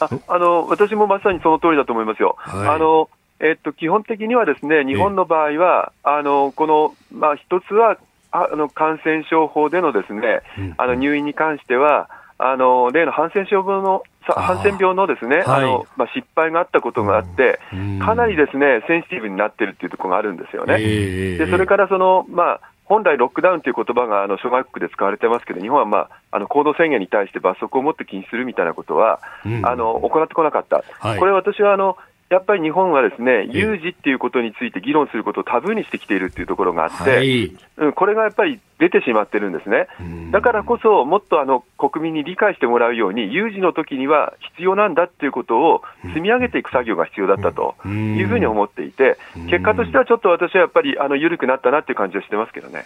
[0.00, 2.36] ああの私もまさにその通りだと思いますよ。
[2.38, 7.98] はい、あのえっと、基本的にはですね、日本の場合は、あのこの、まあ、一つは
[8.32, 10.42] あの感染症法でのですね、
[10.76, 14.02] あの入院に関しては、あの例のハンセン症の
[14.34, 17.60] ハンセン病のですね、あのまあ、失敗があったことがあって、
[18.00, 20.78] かなりですねセンシティブになってるっていうところがあるんですよね。
[20.78, 31.98] でそれからその、まあ本来、ロックダウンという言葉があの諸外国で使われてますけど、日本は、まあ、あの行動制限に対して罰則を持って禁止するみたいなことは、うん、あの行ってこなかった、はい、これ、私はあの
[32.30, 39.88] やっぱり日本はですね、有事っていうことについて議論することをタブーにしてきているっていうところがあって、はい、うん、これがやっぱり出てしまってるんですね。
[40.30, 49.16] だからこそ、もっとあの国民に理解してもらうように、有事の時には必要なんだっていうことを積み上げていく作業が必要だったというふうに思っていて、
[49.48, 52.84] 結果としてはちょっと私はやっぱりあの緩くなったなっていう感じはしてますけどね。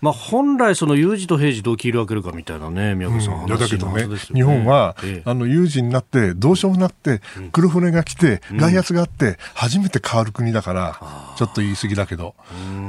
[0.00, 7.20] まあ、本来、その有事と平時どう切り分けるかみたいなね、宮家さん、うん、だけどね、ね日本は、ええ、あの有事になって、どうしようもなって、
[7.52, 11.00] 黒船が来て、外圧があって、初めて変わる国だから、
[11.36, 12.34] ちょっと言い過ぎだけど、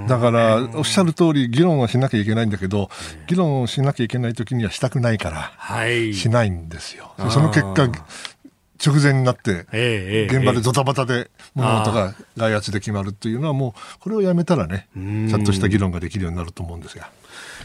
[0.07, 2.89] だから、おっしゃる通り、議論はしなきゃいけないんだけど、
[3.27, 5.51] 議論をしなきゃいけないときにはしたくないから、
[6.13, 7.13] しないんですよ。
[7.29, 7.89] その結果、
[8.83, 9.65] 直前になって、
[10.29, 17.09] 現場でドタバタで物事が外圧で決まるっていうのはもうこれをやめたらねちゃんとした議論ができるようになると思うんですが。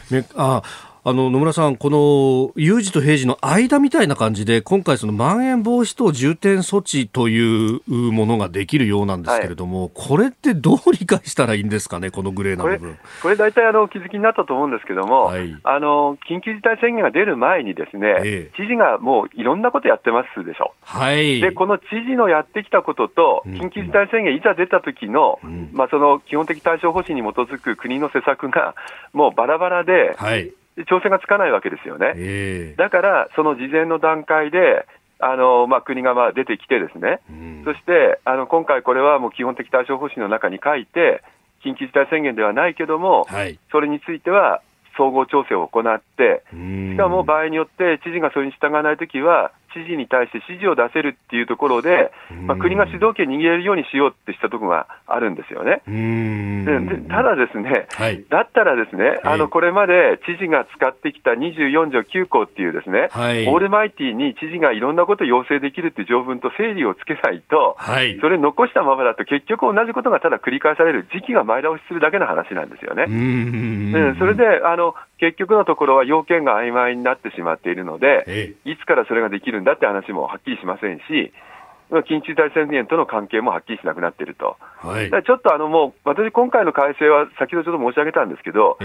[0.09, 0.61] ね、あ
[1.05, 12.97] あの野村さん、この有事と平時の間みたいな感じで、今回、そのまん延防止等重点措置というものができるようなんですけれども、はい、これってどう理解したらいいんですかね、このグレーな部分。
[13.21, 28.75] これ、大体あの気づきになったと思うんですけども、はい、あの緊急事態宣言が出る前に、ですね、ええ、知事がもういろんなことやってますでしょ、はい、でこの知事のやってきたことと、緊急事態宣言いざ出た時の、うん、まあ、その基本的対処方針に基づく国の施策が、
[29.11, 30.53] もうバラバラで、はい
[30.87, 32.13] 調整がつかないわけですよね。
[32.15, 34.85] えー、だから、その事前の段階で、
[35.19, 41.23] あのまあ、国がまあ出てきて、ですね、うん、そしてあの今回、これはもう基本的対処方針の中に書いて、
[41.63, 44.61] 緊急事態宣言ではないけども、はい、それについては
[44.97, 52.11] 総合調整を行って、しかも場合によって知事がそれに従わないときは、知事に対して指示を出せるっていうところで、
[52.45, 55.81] まあ、国が主導権を握れるようにしようってしたところがあるんですよね。
[55.85, 73.05] でただですね、はい、だったらですね、あのこれまで知事が使ってきた24条9項っていうですね、はい、オールマイティに知事がいろんなことを要請できるっていう条文と整理をつけないと、はい、それ残したままだと結局同じことがただ繰り返される時期が前倒しするだけの話なんですよね。
[73.07, 74.15] うん。
[74.19, 81.33] それであの結局のところは要件が曖昧になってしまっているので、いつからそれができるんだって話もはっきりしませんし、
[82.01, 88.77] 緊急事態宣言との関係もはっきりしなくなっていると、はい、ちょっとあのもう、私、今回の改正は先ほどちょっと申し上げたんですけど、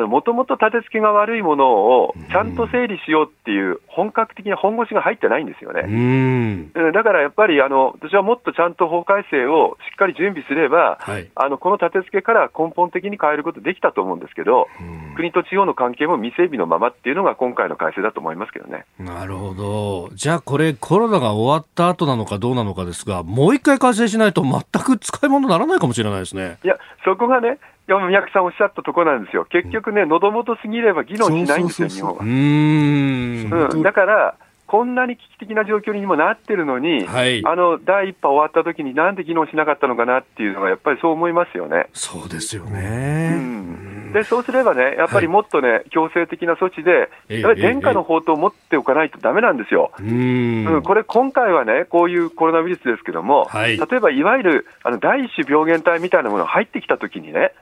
[0.00, 6.70] もともと立て付けが悪いものをちゃんと整理しようっていう本格的な本腰が入ってないんですよね。
[6.92, 14.68] だからやっぱりあの、私はもっとちゃんと法改正をしっかり準備すれば、はい、あのこの立て付けから根本的に変えることできたと思うんですけど、
[15.16, 18.84] 国と地方の関係も未整備のままっていうのが今回の改正だと思いますけどね。
[18.98, 20.10] なるほど。
[20.14, 26.58] じゃあこれ、コロナが終わった後なのかどうなのかですが、もう一回改正しないと全く使い物にならないかもしれないですね。
[26.64, 32.20] いや、そこがね、山宮さんおっしゃったところなんですよ、結局ね、喉元すぎれば議論しないんですよ、日本は。
[32.22, 34.34] うん、だから
[34.74, 41.86] こんなに危機的な状況にもなってるのに、はい、あの第一波終わった時になんで議論しなかったのかなっていうのが、やっぱりそう思いますよね。
[41.92, 49.92] そうですよね、うん、でそうすればね、やっぱりもっとね、はい、強制的な措置で、やっぱり殿下の法とを持っておかないとだめなんですよ。
[50.00, 57.52] うん、これ、今回はね、こういうコロナウイルスですけども、はい、例えばいわゆるあの第一種病原体みたいなものが入ってきたときにね、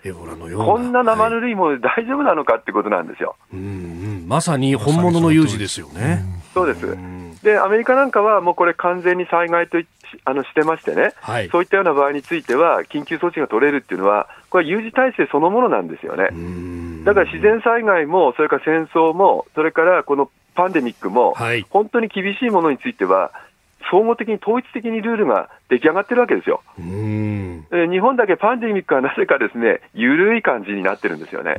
[0.56, 3.36] こんな生ぬるいもので大丈夫なのかってことなんですよ。
[3.52, 6.40] うん、まさに本物の有事ですよね。
[6.54, 6.96] そうです。
[7.42, 9.78] で、アメリカなんかはもうこれ完全に災害と
[10.24, 16.28] あのしてましてね、はい、そういったような場合については、緊急措置が取れるっていうのは、これは有事体制そのものなんですよね。
[17.04, 23.32] だから自然災害も、それから戦争も、それからこのパンデミックも、はい、本当に厳しいものについては、
[23.90, 26.62] 総合的に統一的にルールが出来上がってるわけですよ。
[26.78, 31.56] 日本だけパンデミックはなぜかですね、緩い感じになってるんですよね。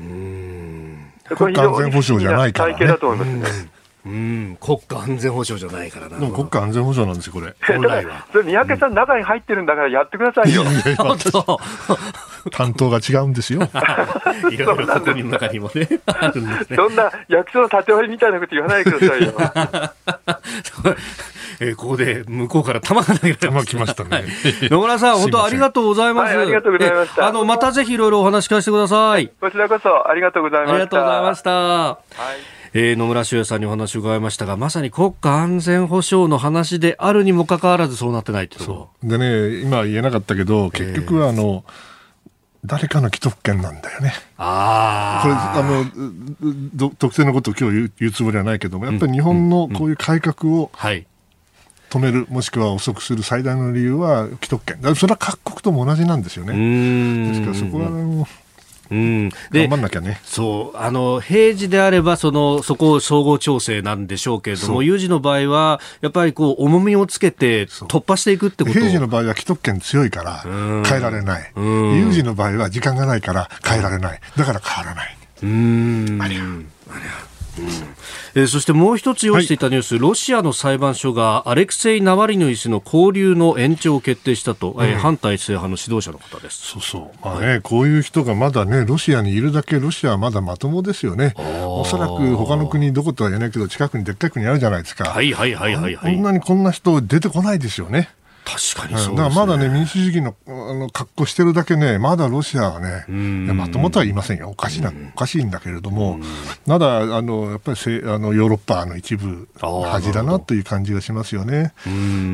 [1.35, 3.69] これ非常に体系だと思いますね。
[4.05, 6.19] うん、国家安全保障じゃないからな。
[6.19, 7.53] でも国家安全保障なんですよ、これ。
[7.65, 8.25] 本来は。
[8.33, 10.63] それ、三宅さん、中に入ってるんだからやってくださいよ。
[12.51, 13.61] 担当が違うんですよ。
[14.51, 16.75] いろいろ国民の中にもね、あるんですね。
[16.75, 19.33] そんな役所の縦割りみたいなこと言わないでくださいよ。
[21.59, 24.25] えー、ここで向こうから玉が投げられま来ましたね。
[24.63, 26.37] 野村さん、本当ありがとうございます。
[26.37, 27.27] ありがとうございました。
[27.27, 29.31] あの、またぜひいろいろお話聞かせてください。
[29.39, 30.73] こちらこそありがとうございました。
[30.73, 31.51] ありがとうございました。
[31.51, 31.99] は
[32.59, 32.62] い。
[32.75, 41.63] えー、野村修也さんにお話を伺いましたが、まさに国家安全保障の話であるにもかかわらずそうなってないってとでね、今言えなかったけど、結局はあの、
[42.65, 44.13] 誰かの既得権なんだよね。
[44.37, 45.91] あこれあ
[46.73, 50.71] の特定のことを今日言うつもりはないけども、やっぱり日本のこういう改革を
[51.91, 54.79] 止める、もしくは遅くする最大の理由は既得権。
[54.95, 56.53] それは各国とも同じなんですよね。
[57.29, 58.25] ですからそこは、ね、
[58.91, 60.19] うん、頑張んなきゃね。
[60.23, 68.79] そうあの平時であればそのそこを総合調整なんでしょうけれども有事の場合はやっぱりこう重みをつけて突破していくってこと。
[68.79, 71.51] 平時の場合は既得権強いから変えられない。
[71.55, 74.19] 有事の場合は時間がないから変えられない。
[74.37, 75.17] だから変わらない。
[75.43, 76.19] うん。
[76.21, 76.39] ありゃ。
[76.39, 76.53] ありゃ。
[77.59, 78.02] うん
[78.35, 86.65] えー、そしてもう一つ用意していたニュース、はい、ロシアの裁判所がアレクセイ・ナワリヌイ氏の交留の延長を決定したと、うん、えー、反体制派の指導者の方です。
[86.65, 98.09] そうそう、まあね、こういう人がまだね、ロシアにいるだけ、ロシアはまだまともですよね、おそらく他の国、どことは言えないけど、近くにでっかい国あるじゃないですか、はいはいはいはい、はい、こんなにこんな人、出てこないですよね。
[98.45, 103.05] 確かにそう、ね、だからまだね、民主主義のあの格好してるだけね、まだロシアはね、
[103.53, 106.19] まともとは言いませんよ、おかしいな、おかしいんだけれども、
[106.65, 109.47] まだあのやっぱりせあのヨーロッパの一部、
[109.85, 111.73] 恥だなという感じがしますよね。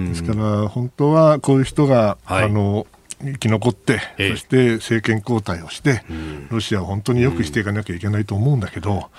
[0.10, 2.88] ですから、本当はこういう人が、はい、あの
[3.22, 6.04] 生き残って、そして政権交代をして、
[6.50, 9.10] ロシアを本当によくしていかなきゃいけないと思うんだけど、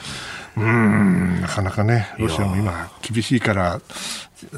[0.56, 3.80] うん、なかなかね、ロシアも今、厳しいから、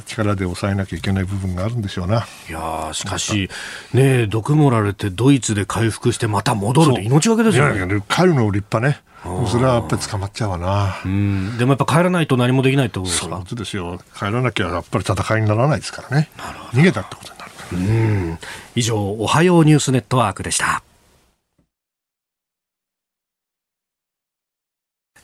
[0.07, 2.27] 力で抑えなきゃいけない部分があるんでしょうな。
[2.49, 3.51] いやしかし、
[3.93, 8.03] ね毒盛られてドイツで回復してまた戻るって命がけですよね。
[8.09, 9.03] 帰るの立派ね。
[9.49, 11.01] それはやっぱり捕まっちゃうわな。
[11.05, 11.59] うん。
[11.59, 13.43] でもやっぱ帰らないと何もできないってことですか？
[13.47, 14.01] そうですよ。
[14.17, 16.29] 帰らなきゃやっぱり戦いにならないですからね。
[16.73, 17.87] 逃げたってことになるから、ね。
[17.87, 18.39] うん。
[18.77, 20.83] 以上、おはようニュースネットワークでした。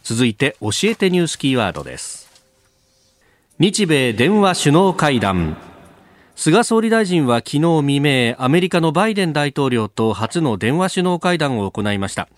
[0.08, 2.30] 続いて、教えてニュースキーワードです。
[3.58, 5.58] 日米電話首脳会談。
[6.34, 12.28] 菅総理大臣は昨日未明アメリカのバイデン大統領と初の電話首脳会談を行いました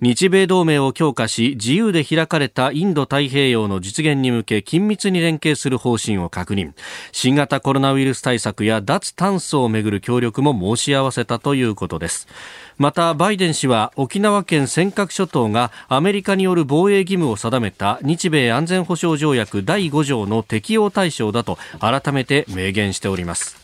[0.00, 6.72] 日米同盟を強化し自由で開かれたインド太平洋の実現に向け緊密に連携する方針を確認
[7.12, 12.28] 新型コロナウイルス対策や脱炭素をめぐる協力も申し合わせたということです
[12.80, 23.60] またバイデン氏は沖縄県尖閣諸島がアメリカによる防衛義務を定めた日米安全保障条約第5条の適用対象だと改めて明言しております。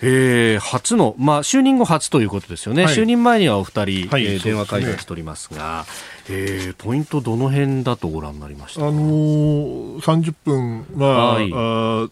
[0.00, 5.86] えー、初の、まあ、就任後初ということですよね、はい、就任前にはお二人、はい、えー、電話会談しておりますが、
[6.26, 12.08] すね、えー、ポイント、どの辺だとご覧になりました、あのー、30分は、はい、あ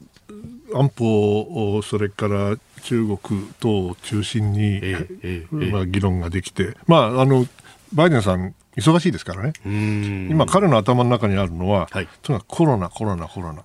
[0.74, 3.18] 安保、それから中国
[3.60, 7.46] 等を中心に、えーえー、まあ、議論ができて、まあ、あの
[7.92, 9.52] バイデンさん、忙しいですからね、
[10.30, 13.62] 今、彼の頭の中にあるのは、はい、とにかくコロナ、コロナ、コロナ、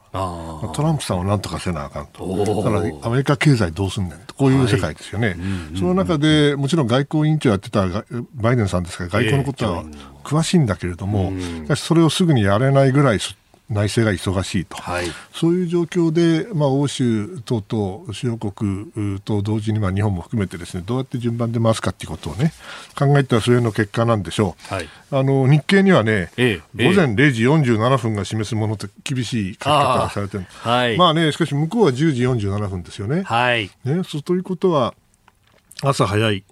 [0.74, 5.38] トランプさんをなんとかせなあかんと、だからアメリカ経済どうすんねんと、こういう世界ですよね、はい、
[5.78, 7.88] その中でもちろん外交委員長やってた
[8.36, 9.86] バイデンさんですから、外交のことは
[10.26, 13.20] 詳しいんだけれども、しかしそれをすぐにやれないぐらい
[13.70, 22.54] 内政が忙しいと、はい、そういう状況で、まあ、欧州等々、主要国と同時に、まあ、日本も含めてですねどうやって順番で回すかということをね
[22.98, 30.46] 考えたそれの結果なんでしょう、はい、あの日経にはね、ええ、午前0時47分が示すものって厳しい書き方がされてる。
[30.50, 33.24] はい、まあね、しかし向こうは10時47分ですよね。
[33.24, 33.70] はい。
[33.84, 34.94] ねそうということは
[35.82, 36.44] 朝早い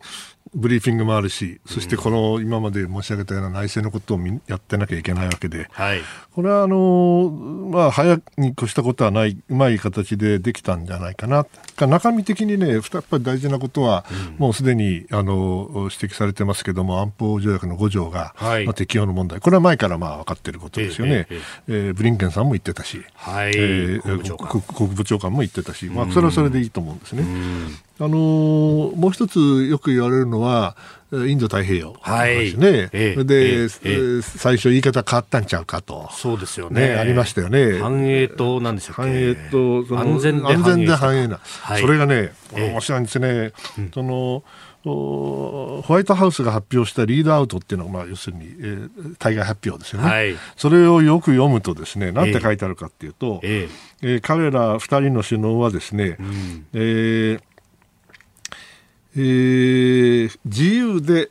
[0.55, 6.01] ブリーフィングもあるし、そしてこの今まで申し上げたような内政のことをやってなきゃいけないわけで、はい、
[6.33, 7.29] これはあの、
[7.71, 11.45] まあ、早に越したことはない、うまい形でできたんじゃないかな。
[11.77, 21.27] 中身的にね、やっぱり大事なことは、うん、もうすでにあの指摘されてますけども、安保条約の5条が、はい、まあ、適用の問題、これは前からまあ分かっていることですよね。
[21.29, 21.91] ええええ。
[21.91, 23.51] ー、ブリンケンさんも言ってたし、はい。
[23.55, 25.35] えー、国務長官。
[25.35, 27.23] も言ってたし、まあ、それはそれでいいと思うんですね。
[27.99, 30.75] うんあのー、もう一つよく言われるのは、
[31.13, 33.69] インド太平洋ですね、はい、で、
[34.21, 43.53] 最初、言い方変わったんちゃうかと、そうですよね、ねありましたよね、繁栄と、なんでしょう繁栄と安全で安全で繁栄な、はい、それがね、面白いんですね。
[43.93, 44.43] その
[44.85, 53.69] ホワイトハウスが発表したリードアウトっていうのは、まあ、要するに、えー、対外発表ですよね、はい、それをよく読むとですねなんて書いてあるかっていうと、えー、
[54.03, 57.41] えー、彼ら2人の首脳はですね、うん、えー
[59.17, 61.29] えー、自由で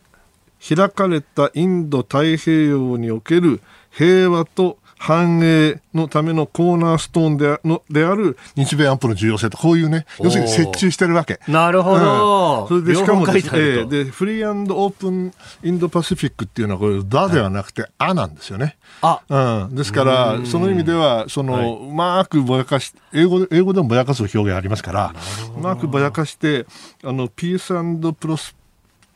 [0.66, 3.60] 開かれたインド太平洋における
[3.90, 11.40] 平和と繁栄のためのコーナーストーンでのである日米安保の重要性と、こういうね、要するに折衷してるわけ。
[11.46, 12.62] なるほど。
[12.62, 18.78] うん、それで、しかもですね、で、フリーオープンインドパシフィックっていうのは、これ、だではなくて、あなんですよね。
[19.02, 19.74] あ、うん。
[19.74, 25.14] ですから、その意味では、その、はい、うまくぼやかし、英語で、英語でもぼやかす表現ありますから、
[25.54, 26.64] うまくぼやかして、
[27.02, 27.74] あの、ピース
[28.14, 28.56] プロス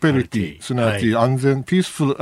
[0.01, 2.15] ペリティ、すなわち安全、ピースフル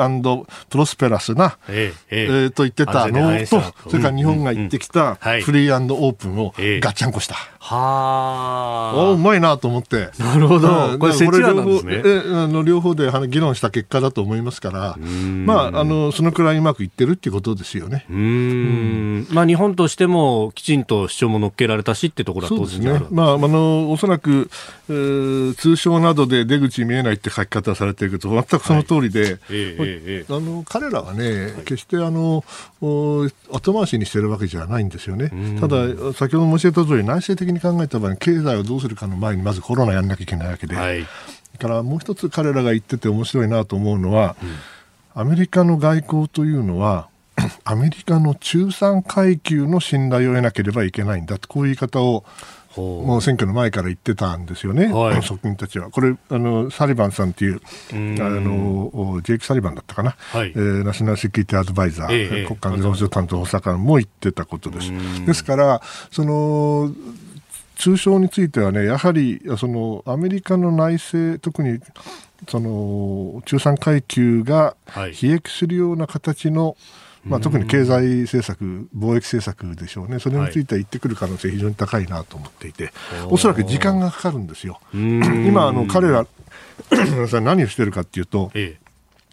[0.69, 3.61] プロスペラスな、えええと言ってたのと、
[3.91, 7.37] それから日本が言ってきたフリーオープンをガッチャンコした。
[7.67, 9.11] はあ。
[9.11, 10.11] うまいなと思って。
[10.21, 10.99] なるほど。
[10.99, 18.07] これ、これ両方、え、あの、両方で議論した結果だと思いますから、まあ、あの、そのくらいうまくいってるっていうことですよね。
[18.09, 19.27] うん。
[19.31, 23.07] まあ、日本としても、きちんと主張も乗っけられたしってところは当然ね。
[23.11, 24.49] まあ、あの、おそらく、
[24.89, 29.37] えー、通称などで出口見えないって書き方されてるけど、全くその通りで、はい。
[29.51, 32.45] えー、あの、彼らはね、決してあの、
[32.81, 33.31] 後
[33.75, 35.31] 回しにしてるわけじゃないんですよね。
[35.61, 41.07] ただ、先ほど申し上げた通り、内政的に考えた場合、経済をどうするかの前に、まずコロナやんなきゃいけないわけで、はい、
[41.59, 44.37] からもう一つ彼らが言ってて面白いなと思うのは、
[45.15, 47.09] うん、アメリカの外交というのは、
[47.65, 52.25] アメリカの中産階級の信頼を得なければいけないんだと、こういう言い方を
[52.81, 55.91] もう選挙の前から言ってたんですよね、はい、側近たちは。
[55.91, 57.59] これあの、サリバンさんっていう、あ
[57.95, 64.91] のジェイク・サリバンだったかな、はい、えー、ナショナルセキュリティアドバイザー、えー、国家安全保障担当補佐官も言ってたことです。
[65.27, 66.93] ですから、その
[67.77, 71.81] 通称についてはね、やはりそのアメリカの内政、特に
[72.49, 76.77] その中産階級が悲劇するような形の、はい
[77.29, 82.93] まあ、特に経済政策、貿易政策でしょうね、それについては言ってくる可能性、非常に高いなと思っていて、はい、
[83.31, 84.81] おそらく時間がかかるんですよ。
[84.93, 86.27] 今あの彼ら
[87.41, 88.86] 何をしてるかっていうと、ええ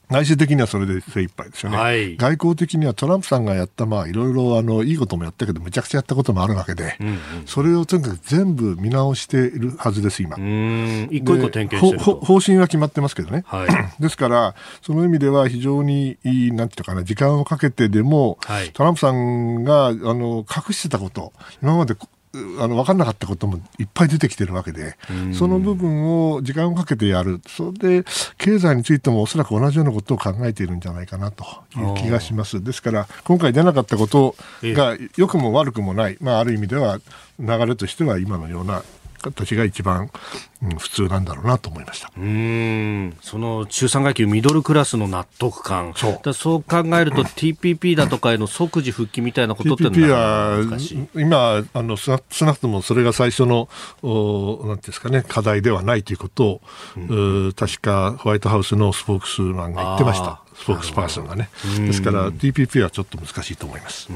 [0.09, 10.35] 内政的にはそれで精一杯ですよね、はい、外交的にはトランプさんがやった、まあ、いろいろあのいいこともやったけど、めちゃくちゃやったこともあるわけで、うんうん、それをとにかく全部見直しているはずです、今。
[11.09, 13.67] 一個一個点検してる方針は決まってますけどね、はい、
[14.01, 21.95] ですから、その意味では非常にいい、なんていうかな、時間をかけてでも、はい、トランプさんがあの隠してたこと、今まで
[22.35, 24.97] あの分かんなかったこともいっぱい出てきてるわけで、
[25.33, 28.09] その部分を時間をかけてやる、それで
[28.39, 32.63] 経済についてもおそらく同じようなことを考えているんじゃないかなという気がします。
[32.63, 36.99] ですから、今回出なかったことが良くも悪くもない、まあ、ある意味では
[37.39, 38.83] 流れとしては今のような
[39.23, 40.11] 形が一番、
[40.61, 42.11] うん、普通なんだろうなと思いました。
[42.15, 43.15] うん。
[43.21, 45.93] その中産階級ミドルクラスの納得感。
[45.95, 46.33] そう。
[46.33, 50.57] そう考えると TPP だとかへの即時復帰みたいなことって TPP は
[51.15, 53.69] 今あの少なくともそれが最初の
[54.01, 56.61] おなんですかね課題ではないということを、
[56.97, 56.99] う
[57.49, 60.41] ん、確かホワイトハウスのスポークスマンが言ってました。
[60.55, 61.49] スポークスパーソンがね。
[61.79, 64.09] ですから TPP はちょっと難しいと思います。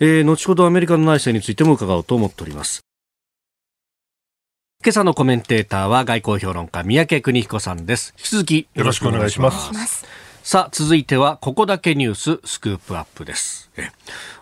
[0.00, 2.82] えー、後ほどアメリカの内政についても伺おうと思っております。
[4.84, 8.14] 今朝のコメンテーターは外交評論家三宅邦彦さんです。
[8.18, 10.04] 引き続きよろしくお願いします。
[10.42, 13.70] さあ、続いてはここだけニューススクープアップです。
[13.76, 13.90] え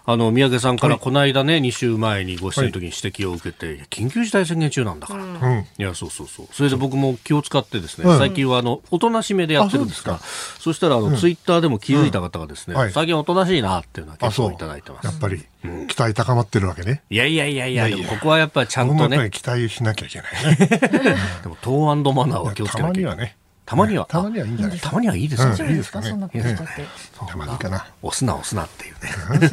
[0.07, 6.47] あの宮家さんからこの間ね、はい、2週前にご出演の時に指摘を受けて、はい、緊急事態宣言中なんだから、うん、いやそうそうそう。
[6.53, 10.19] それで僕も気を使ってですね、最近はあのおとなしめでやってるんですが
[10.59, 15.05] そしたらあの、うん、ツイッターでも気づいた方がですね、うん、最近おとなしいなっていうのは結構いただいてます。
[15.05, 15.45] やっぱり、
[15.87, 17.03] 期待高まってるわけね。
[17.11, 19.29] いやいやいやいやここはやっぱりちゃんとね。
[19.31, 20.67] 期待しなきゃいけないね。
[21.45, 23.37] でもトーンマナーは気をつけなきゃいけない。
[23.71, 24.81] たまには、たまにはいいんじゃない？
[24.81, 25.69] たまにはいいですね。
[25.71, 26.01] いいですか？
[26.01, 26.11] ね？
[26.11, 27.87] たまにかな。
[28.03, 29.49] 押すな押すなっていうね。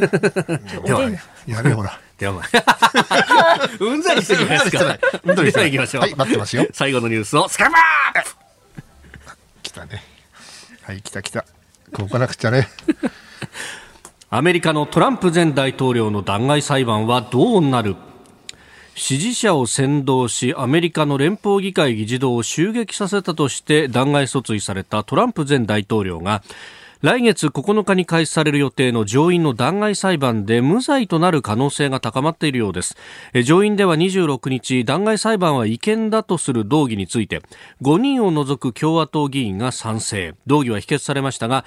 [0.88, 1.02] では、
[1.46, 2.00] やれほら。
[2.18, 2.42] では、
[3.80, 5.00] うんざりしてきますから。
[5.24, 6.02] うんざりしてきましょう。
[6.02, 6.66] はい、待ってますよ。
[6.74, 8.24] 最後のニュースをスカバー
[9.62, 10.04] 来たね。
[10.82, 11.46] はい、来た来た。
[11.94, 12.68] ここなくちゃね。
[14.32, 17.96] アメリカのトランプ前大統領の弾劾裁判はどうなる？
[18.98, 26.42] 支持者を扇動しアメリカの連邦議会議事堂を襲撃させたとして弾劾訴追されたトランプ前大統領が
[27.02, 32.98] 来月9日に開始される予定の上院の弾劾裁判で無罪となる可能性が高まっているようです。
[33.44, 37.42] 上院では26日弾劾裁判は違憲だとする動議について
[37.84, 40.34] 5人を除く共和党議員が賛成。
[40.48, 41.66] 動議は否決されましたが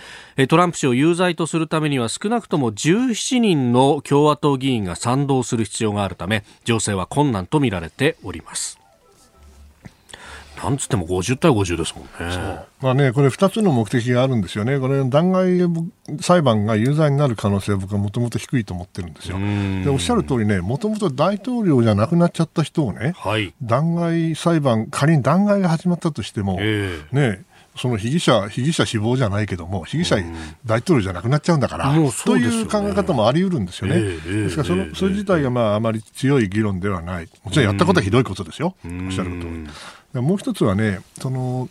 [0.49, 8.80] トランプ氏を有罪とするためには少なくとも17人の共和党議員が賛同する必要があるため情勢は困難とみられております。
[10.63, 12.67] なんつっても50対50ですもんね。
[12.81, 14.79] まあね、これ2つの目的があるんですよね。
[14.79, 15.91] これ、弾劾
[16.21, 19.39] 裁判が有罪になる可能性は僕はもともと低いと思ってるんですよ。
[19.85, 27.45] で、おっしゃる通りね、もともと大統領じゃなくなっちゃった人をね、はい、弾劾裁判、仮に弾劾が始まったとしても、えー、ね、
[27.77, 30.17] その被疑者、被疑者死亡じゃないけども、被疑者
[30.67, 34.01] 大統領じゃなくなっちゃうんだから、うという考え方もあり得るんですよね。
[34.01, 37.29] ですからその、それ自体がまああまり強い議論ではない。
[37.45, 38.75] もちろんやったことはひどいことですよ。
[38.85, 39.67] おっしゃる通り。
[40.15, 41.69] もう一つはね、その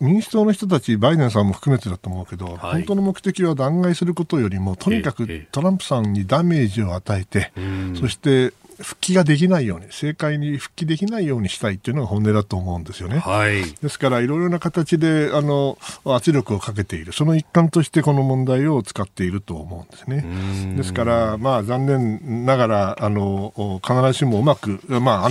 [0.00, 7.52] 民主党の人たち、バイデンさんも含めてだと思うけど、はい、本当の目的は弾劾することよりも、とにかくトランプさんにダメージを与えて、
[7.98, 8.52] そして
[8.84, 13.18] 復帰ができないように、政界に復帰できないようにしたいっていうのが本音だと思うんですよね。
[13.18, 20.76] はい、ですから、いろいろな形であの圧力をかけている、その一環としてこの問題を使っていると思うんですね。
[20.76, 25.30] ですから、まあ、残念ながらあの、必ずしもうまく、まあ、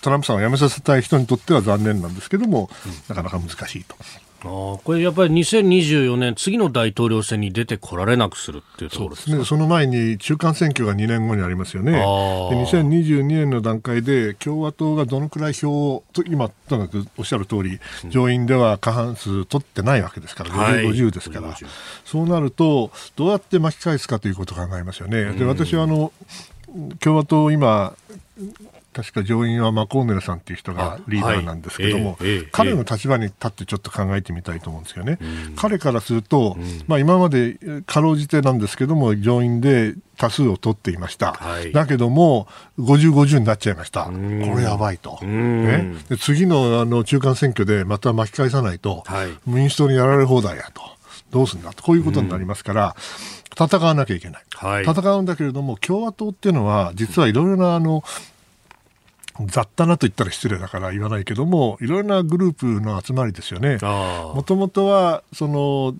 [0.00, 2.70] トランプさんを辞めさせたい人にとっては残念なんですけども、
[3.08, 3.96] なかなか難しいと。
[4.44, 17.78] あこれやっぱり2024年、次の大統領選に出てこられなくするっていうところですね、その前に中間選挙が2年後にありますよね、で2022年の段階で共和党がどのくらい票を、今、とにかくおっしゃる通り、
[18.08, 21.56] 上院では過半数取ってないわけですから、50、50ですから、
[22.04, 25.32] そうなると、どうやって巻き返すかということを考えますよね。
[25.32, 26.12] で私はあの
[27.00, 27.94] 共和党今
[28.92, 35.18] 確か上院はマコーネルさんっていう人がリーダーなんですけども、はいえー、彼の立場に立ってちょっと考えてみたいと思うんですよね。
[35.56, 41.32] 彼からすると、まあ、今までかろうじてなんですけども、上院で多数を取っていました。
[41.32, 44.04] はい、だけども、50、50になっちゃいました。
[44.04, 45.18] これやばいと。
[45.22, 50.82] ね、で次のあの中間選挙でまた巻き返さないと、はい、民主党にやられ放題やと。
[51.30, 51.82] どうすんだと。
[51.82, 52.94] こういうことになりますから、
[53.58, 58.02] 戦わなきゃいけない、はい、戦うんだけれども共和党っていうのは実はいろいろなあの
[59.46, 63.78] 雑多なと言ったら失礼だから言わないけどもいろいろなグループの集まりですよね。
[63.80, 65.94] もともとはその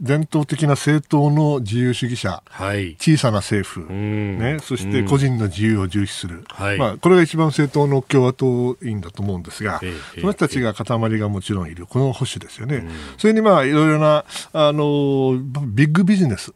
[0.00, 6.44] 伝統的な政党の自由主義者、はい、小さな政府、ね、そして個人の自由を重視する、
[6.78, 9.80] まあ、これが一番政党の共和党員だと思うんですが、
[10.14, 12.86] その人たちが塊がもちろんいるこの保守ですよね。
[13.18, 16.52] それにまあいろいろなあのビッグビジネス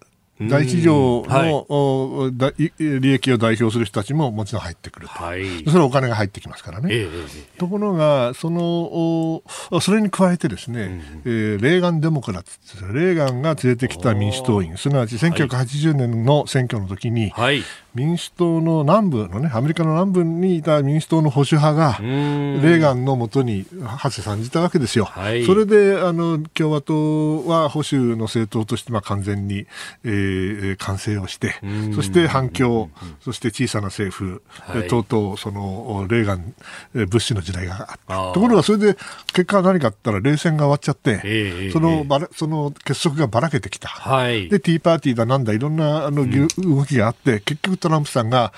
[0.49, 6.89] 大企業の、はい、利益を代表する人たちももちろん入ってくると、はい、それはお金が入ってきますからね。
[6.93, 9.43] えー、ところがその、
[9.81, 17.63] それに加えてですね、うん、えー、レーガン・デモクラッツレーガンが連れてきた民主党員、すなわち1980年の選挙の時に、はい、
[17.95, 25.07] 民主党の南部のね、アメリカの南部にいた民主党の保守派が、レーガンのもとに発生さんじたわけですよ。
[25.07, 29.67] はい、それで、あの、共和党は保守の政党として、まあ、完全に、
[30.05, 31.55] えー、完成をして、
[31.95, 36.55] そして反共、そして小さな政府、はい、とうとう、その、レーガン、
[36.93, 38.33] ブッシュの時代があった。
[38.33, 38.97] ところが、それで、
[39.33, 43.89] 結果は何かあったら、冷戦が終わっちゃって、えー、その、ばら、その結束がばらけてきた。
[43.89, 48.53] はい、で、ティーパーティーだなんだ、いろんな、あの、うん、動きがあって、結局トランプさんが、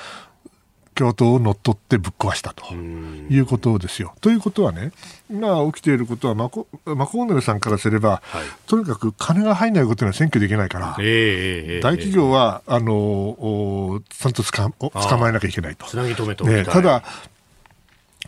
[0.94, 4.14] 共和党を乗っ取ってぶっ壊したということですよ。
[4.20, 4.92] ということはね、
[5.30, 15.86] 今起きていることはマコ、マコーネルさんからすれば、はい、とにかく金が入らないことには選挙できないから、えー、大企業は、あのちゃんとつか捕まえなきゃいけないと。
[15.86, 17.02] つなぎ止めと、ね、ただ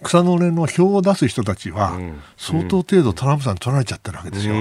[0.04, 1.98] 草の根の票を出す人たちは、
[2.36, 4.54] 相当程度トランプさんに取られちゃってるわけですよ。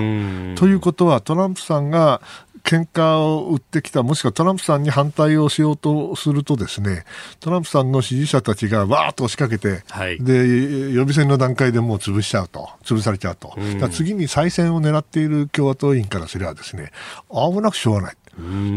[0.56, 2.22] ということは、トランプさんが
[2.64, 7.04] 喧嘩を売ってきた、もしくはトランプさんに反対をしようとするとですね、
[7.42, 13.56] トランプさんの支持者たちがわーっと押しかけて、はい、で、予備選の段階でもう潰しちゃうと、潰されちゃうと。
[13.92, 16.92] 次に再選を狙っている共和党員からすればですね、
[17.30, 18.16] 危なくしょうがない。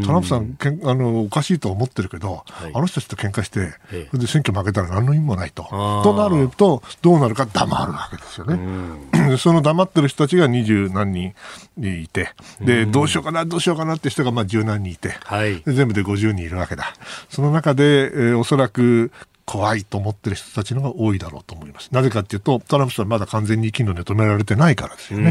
[0.04, 3.72] トランプさんけんあのおかしいと思ってるけど、はい、あの人たちと喧嘩して、
[4.10, 5.64] それで選挙負けたら何の意味もないと。
[6.04, 8.58] となると、どうなるか黙るわけですよね。
[9.38, 11.34] その黙ってる人たちが二十何人
[11.78, 12.30] いて、
[12.60, 16.94] で、どうしようかな、どうしようかなって人がまあ十何人いて、はい、全部で50人いるわけだ。
[17.30, 19.10] その中で、えー、おそらく
[19.46, 21.88] 怖いと思ってる人たちのが多いだろうと思います。
[21.92, 25.28] なぜかというと、トランプさんまだ完全に生きるので止められてないからですよね。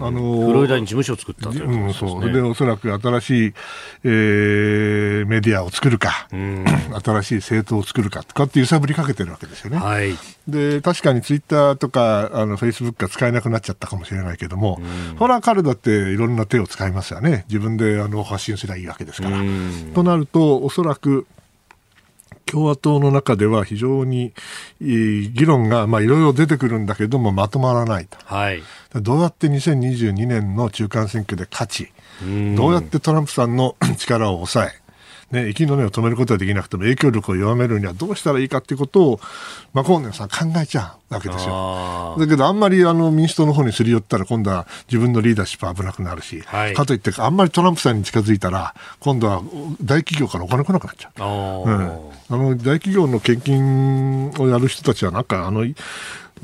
[0.00, 1.84] あのフロリダに事務所を作ったということですね。
[1.84, 2.32] うん、そう。
[2.32, 3.54] で、おそらく新しい、
[4.02, 6.28] えー、メディアを作るか、
[7.04, 9.78] 新しい政党を作るかとかって揺さぶりかけてるわけですよね。
[9.78, 10.12] はい。
[10.48, 14.80] で、確かにツイッターとか、あの、フェイスブックが使えなくなっちゃったかもしれないけども、
[15.18, 17.44] ほら、彼だっていろんな手を使いますよね。
[17.48, 19.38] 自分であの発信すればいいわけですから。
[19.94, 21.28] となると、おそらく、
[22.50, 24.32] 共和党の中では非常に
[24.80, 28.62] 議論がいろいろ出てくるんだけどもまとまらないと、はい、
[28.94, 31.92] どうやって2022年の中間選挙で勝ち
[32.56, 34.79] どうやってトランプさんの 力を抑え
[35.30, 39.20] ね、息の根を止めることはできなくても影響力を弱めるにはどうしたらいいかということを、
[39.72, 42.16] マコーネンさん考えちゃうわけですよ。
[42.18, 49.42] だけどあんまりあの民主党の方にすり寄ったら今度は自分のリーダーシップ危なくなるし、はい、かといってあんまりトランプさんに近づいたら今度は
[49.82, 51.68] 大企業からお金来なくなっちゃう。
[51.68, 55.64] うん、あの大企業の献金をやる人たちはなんかあの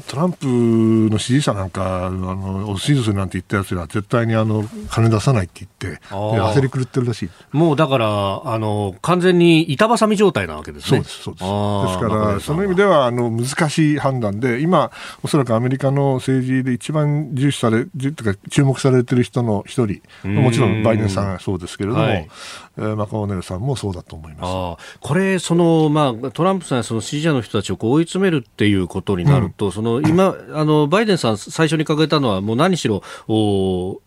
[0.07, 7.31] トランプの支持者なんか、あの、支持するなんて言ったやつは絶対にあの、金出さないって言って、焦り狂ってるらしい。
[7.53, 10.99] もうだから、あの、完全に板挟み状態なわけですね。
[10.99, 11.45] そうです、そうです。
[11.45, 14.91] ですから、その意味では、あの、難しい判断で、今、
[15.23, 22.31] おそらくアメリカの政治で一番重視され、とか注目されてる人の一人、もちろんバイデンさんはそうですけれども、はいえー、
[22.77, 24.99] マカオネルさんもそうだと思います。
[25.01, 34.01] これ、そのまあ、トランプさんその支持者の人たちを追い詰めるっていうことになると、うん、その今あの、バイデンさん、最初に掲げたのは、もう何しろを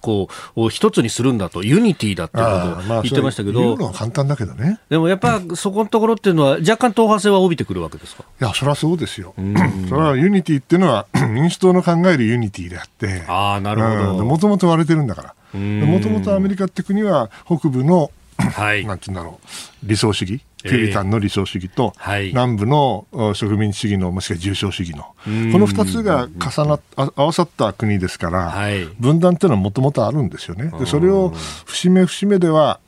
[0.00, 2.44] こう一つにするんだと、 unity だっていう
[2.76, 4.80] ことを言ってましたけど、まあ、簡単だけどね。
[4.88, 8.24] でもやっぱそこのところっていうのは、若干党派性は帯びてくるわけですか？
[8.40, 9.34] いや、それはそうですよ。
[9.88, 14.24] それは unity っていうのは、民主党の考える unity であって、あなるほど。
[14.24, 19.46] もともと割れてるんだから、もともとアメリカって国は、北部の、はい、なんていうんだろう、
[19.82, 20.40] 理想主義。
[20.62, 25.02] ピュリタンの理想主義と、えーはい、南部の植民地主義のもしくは重商主義の。
[25.02, 30.72] この2つが重なっ合わさった国ですから、はい、分断っていうのはもともとあるんですよね。
[30.78, 31.30] でそれを
[31.66, 32.80] 節目節目では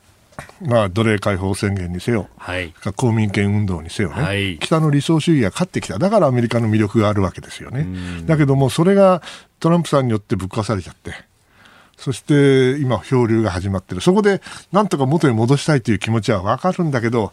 [0.61, 7.85] まあ、奴隷解放宣言にせよ、はい、公民権運動にせよね、はい、北の理想主義が勝ってきた、だからアメリカの魅力があるわけですよね。
[8.25, 9.21] だけども、それが
[9.59, 11.13] トランプさんによってぶっ壊されちゃって、
[12.01, 14.41] そして今、漂流が始まってる、そこで
[14.71, 17.31] なんとか元に戻したいという気持ちは分かるんだけど、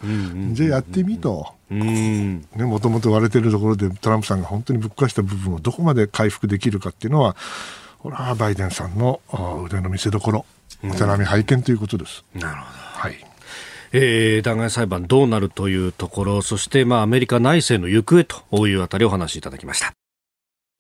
[0.53, 7.35] じゃあやってみと、もともと割れてるところでトランプさんが本当にぶっ壊した部分をどこまで回復できるかっていうのは、
[7.99, 9.21] これはバイデンさんの
[9.65, 10.45] 腕の見せ所、
[10.85, 12.23] お手並み拝見ということです。
[12.35, 12.69] なるほど。
[13.01, 13.17] はい。
[13.93, 19.98] えー、弾劾裁判どうなるというところ、そして、まあ、アメリカ内政の行方というあたりお話しいただきました。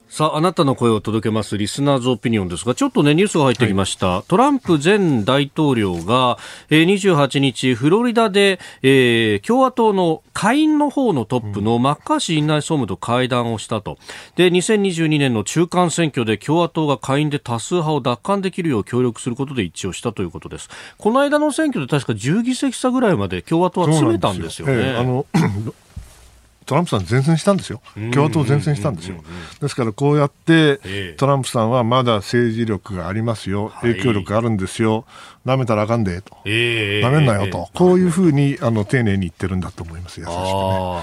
[0.09, 4.07] さあ、あなたの声を届けますリスナーズオピニオンですが、ちょっとね、ニュースが入ってきました。
[4.09, 6.39] はい、トランプ前大統領が、
[6.71, 13.99] えー、28日、フロリダで、えー、共和党の下院の方のトップのマッカーシー院内総務と会談をしたと。
[14.35, 20.71] で、2022年の中間選挙で共和党が下院で多数派を奪還できるよう協力することで一致をしたということです。
[20.97, 25.25] この間の選挙で確か10議席差ぐらいまで共和党は詰めたんですよね。
[26.69, 27.81] トランプさん前線したんですよ。
[28.13, 29.17] 共和党前線したんですよ。
[29.59, 33.73] ですからこうやって、トランプさんはまだ政治力がありますよ。
[33.81, 35.07] 影響力があるんですよ。
[35.47, 36.37] 舐めたらあかんで、と。
[36.45, 37.71] 舐めんなよと。
[37.73, 40.21] こういうふうに、あの、丁寧に言ってるんだと思います。
[40.21, 41.03] 優しくね。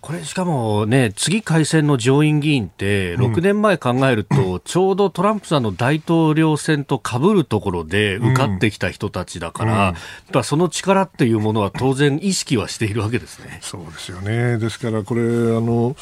[0.00, 9.94] これしかもね、次改選の上院議員って、6年前考えると、 ちょうどトランプさんの大統領選とかぶるところで受かってきた人たちだから、
[10.34, 13.58] うん、その力っていうものは当然意識はしているわけですね。
[13.62, 14.58] そうですよね。
[14.58, 15.24] ですからこれ、あ
[15.60, 15.94] の、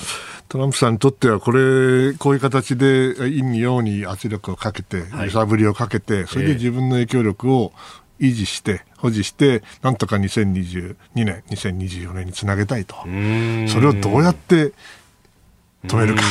[0.49, 7.73] トランプさんにとっては、これ、こういう形で、陰に陽に圧力をかけて、揺さぶりをかけて、それで自分の影響力を
[8.21, 12.95] 維持して、保持して、なんとか2022年、2024年につなげたいと。
[12.95, 14.73] それをどうやって
[15.87, 16.23] 止めるか。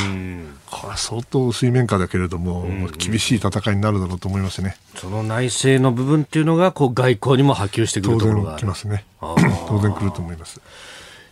[0.70, 4.76] これは相当水面下だけれども、厳しい戦いになるだろうと思いますね。
[4.96, 9.06] その内政の部分っていうのが、こう外交にも波及してくるところが当然来ますね。
[9.22, 10.62] 当然来ると思います。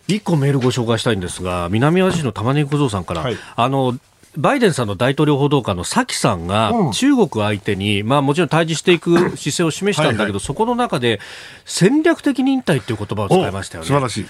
[0.08, 3.98] 一個メールご紹介したいんですが、南アジアの玉ねぎ小僧さんから、はい、あの、
[4.36, 11.20] バイデンさんの大統領報道官のサキさんが、中国相手に、まあ、もちろん対峙していく 姿勢を示したんだけど、はいはい、そこの中で
[11.64, 13.88] 戦略的忍耐という言葉を使いましたよね。
[13.88, 14.26] 素晴らしい。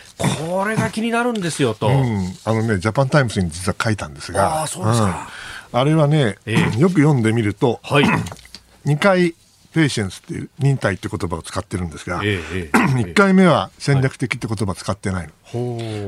[0.49, 1.89] これが気になるんですよと。
[1.89, 5.29] うん、あのね、ジャパンタイムズに実は書いたんですが、あそうですか、
[5.73, 8.05] うん、あれはね、えー、よく読んでみると、はい、
[8.87, 9.35] 2回
[9.77, 15.29] patience っていう忍耐って言葉を使ってるんですが、ええ、 1回目は戦略的って言葉を使ってないの。
[15.29, 15.33] はい、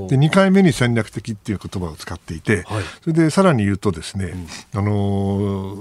[0.08, 4.32] で2回目に戦略的っていう言葉を使っていて、はい、それでさらに言うとですね、
[4.74, 5.76] うん、あの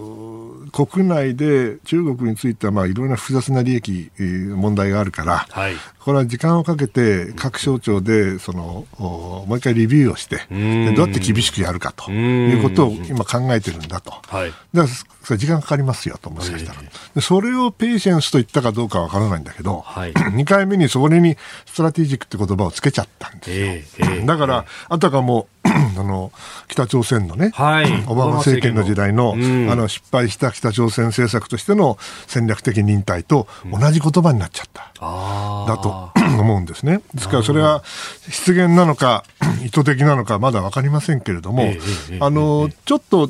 [0.68, 5.74] ー、国内で中国についてはまあいろいろな複雑な利益、えー、問題があるから、はい、
[6.08, 14.12] これは時間をかけて各省庁でそのもう一回レビューをしてでどうやって厳しくやるかということを今考えてるんだと。
[14.12, 16.82] はい、だからそれ時間かかりますよと、もしかしたら。
[17.14, 24.26] でそれをペーシェンスと言ったかどうかわからないんだけど、はい、2回目にそれにストラテジックって言葉をつけちゃったんですよ。
[24.26, 25.48] だから、あたかも、
[25.98, 26.32] あの
[26.68, 29.36] 北朝鮮のね、はい、オバマ政権の時代の,、あ
[29.76, 31.98] の失敗した北朝鮮政策としての
[32.28, 37.02] 戦略的忍耐と同じ言葉になっちゃった、うん、だと 思うんですね。
[37.14, 37.84] ですからそれは
[38.30, 39.24] 失言なのか
[39.64, 41.74] 意図的なのかまだ分かりませんけれども、
[42.20, 43.30] あのちょっと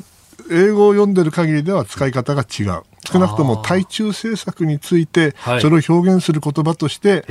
[0.50, 2.82] 英語を読んでる限りでは使い方が違う。
[3.10, 7.24] 少なくとも対中政策について、それを表現する言葉として、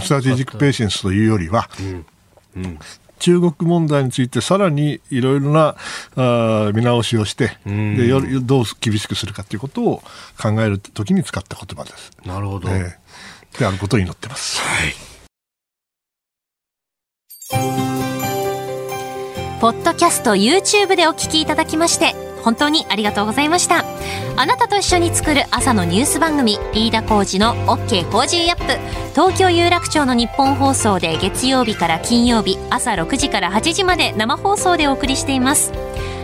[0.00, 1.68] strategic patience というよりは、
[3.18, 5.76] 中国問題についてさらにいろいろな
[6.16, 10.02] あ見直しをして、でよどう厳しくするかということを
[10.40, 12.12] 考えるときに使った言葉です。
[12.24, 12.68] なるほど。
[12.68, 14.60] えー、であることを祈ってます。
[14.60, 14.94] はい。
[19.60, 22.14] ポッドキャスト YouTube でお聞きいただきまして
[22.44, 23.84] 本当にありがとうございました。
[24.36, 28.64] あなたと一緒に作る朝のニュース番組飯田浩二の OK コージーアップ。
[29.12, 35.72] 東京有楽町の日本放送で月曜日から金曜日朝6時から8時まで生放送でお送りしています。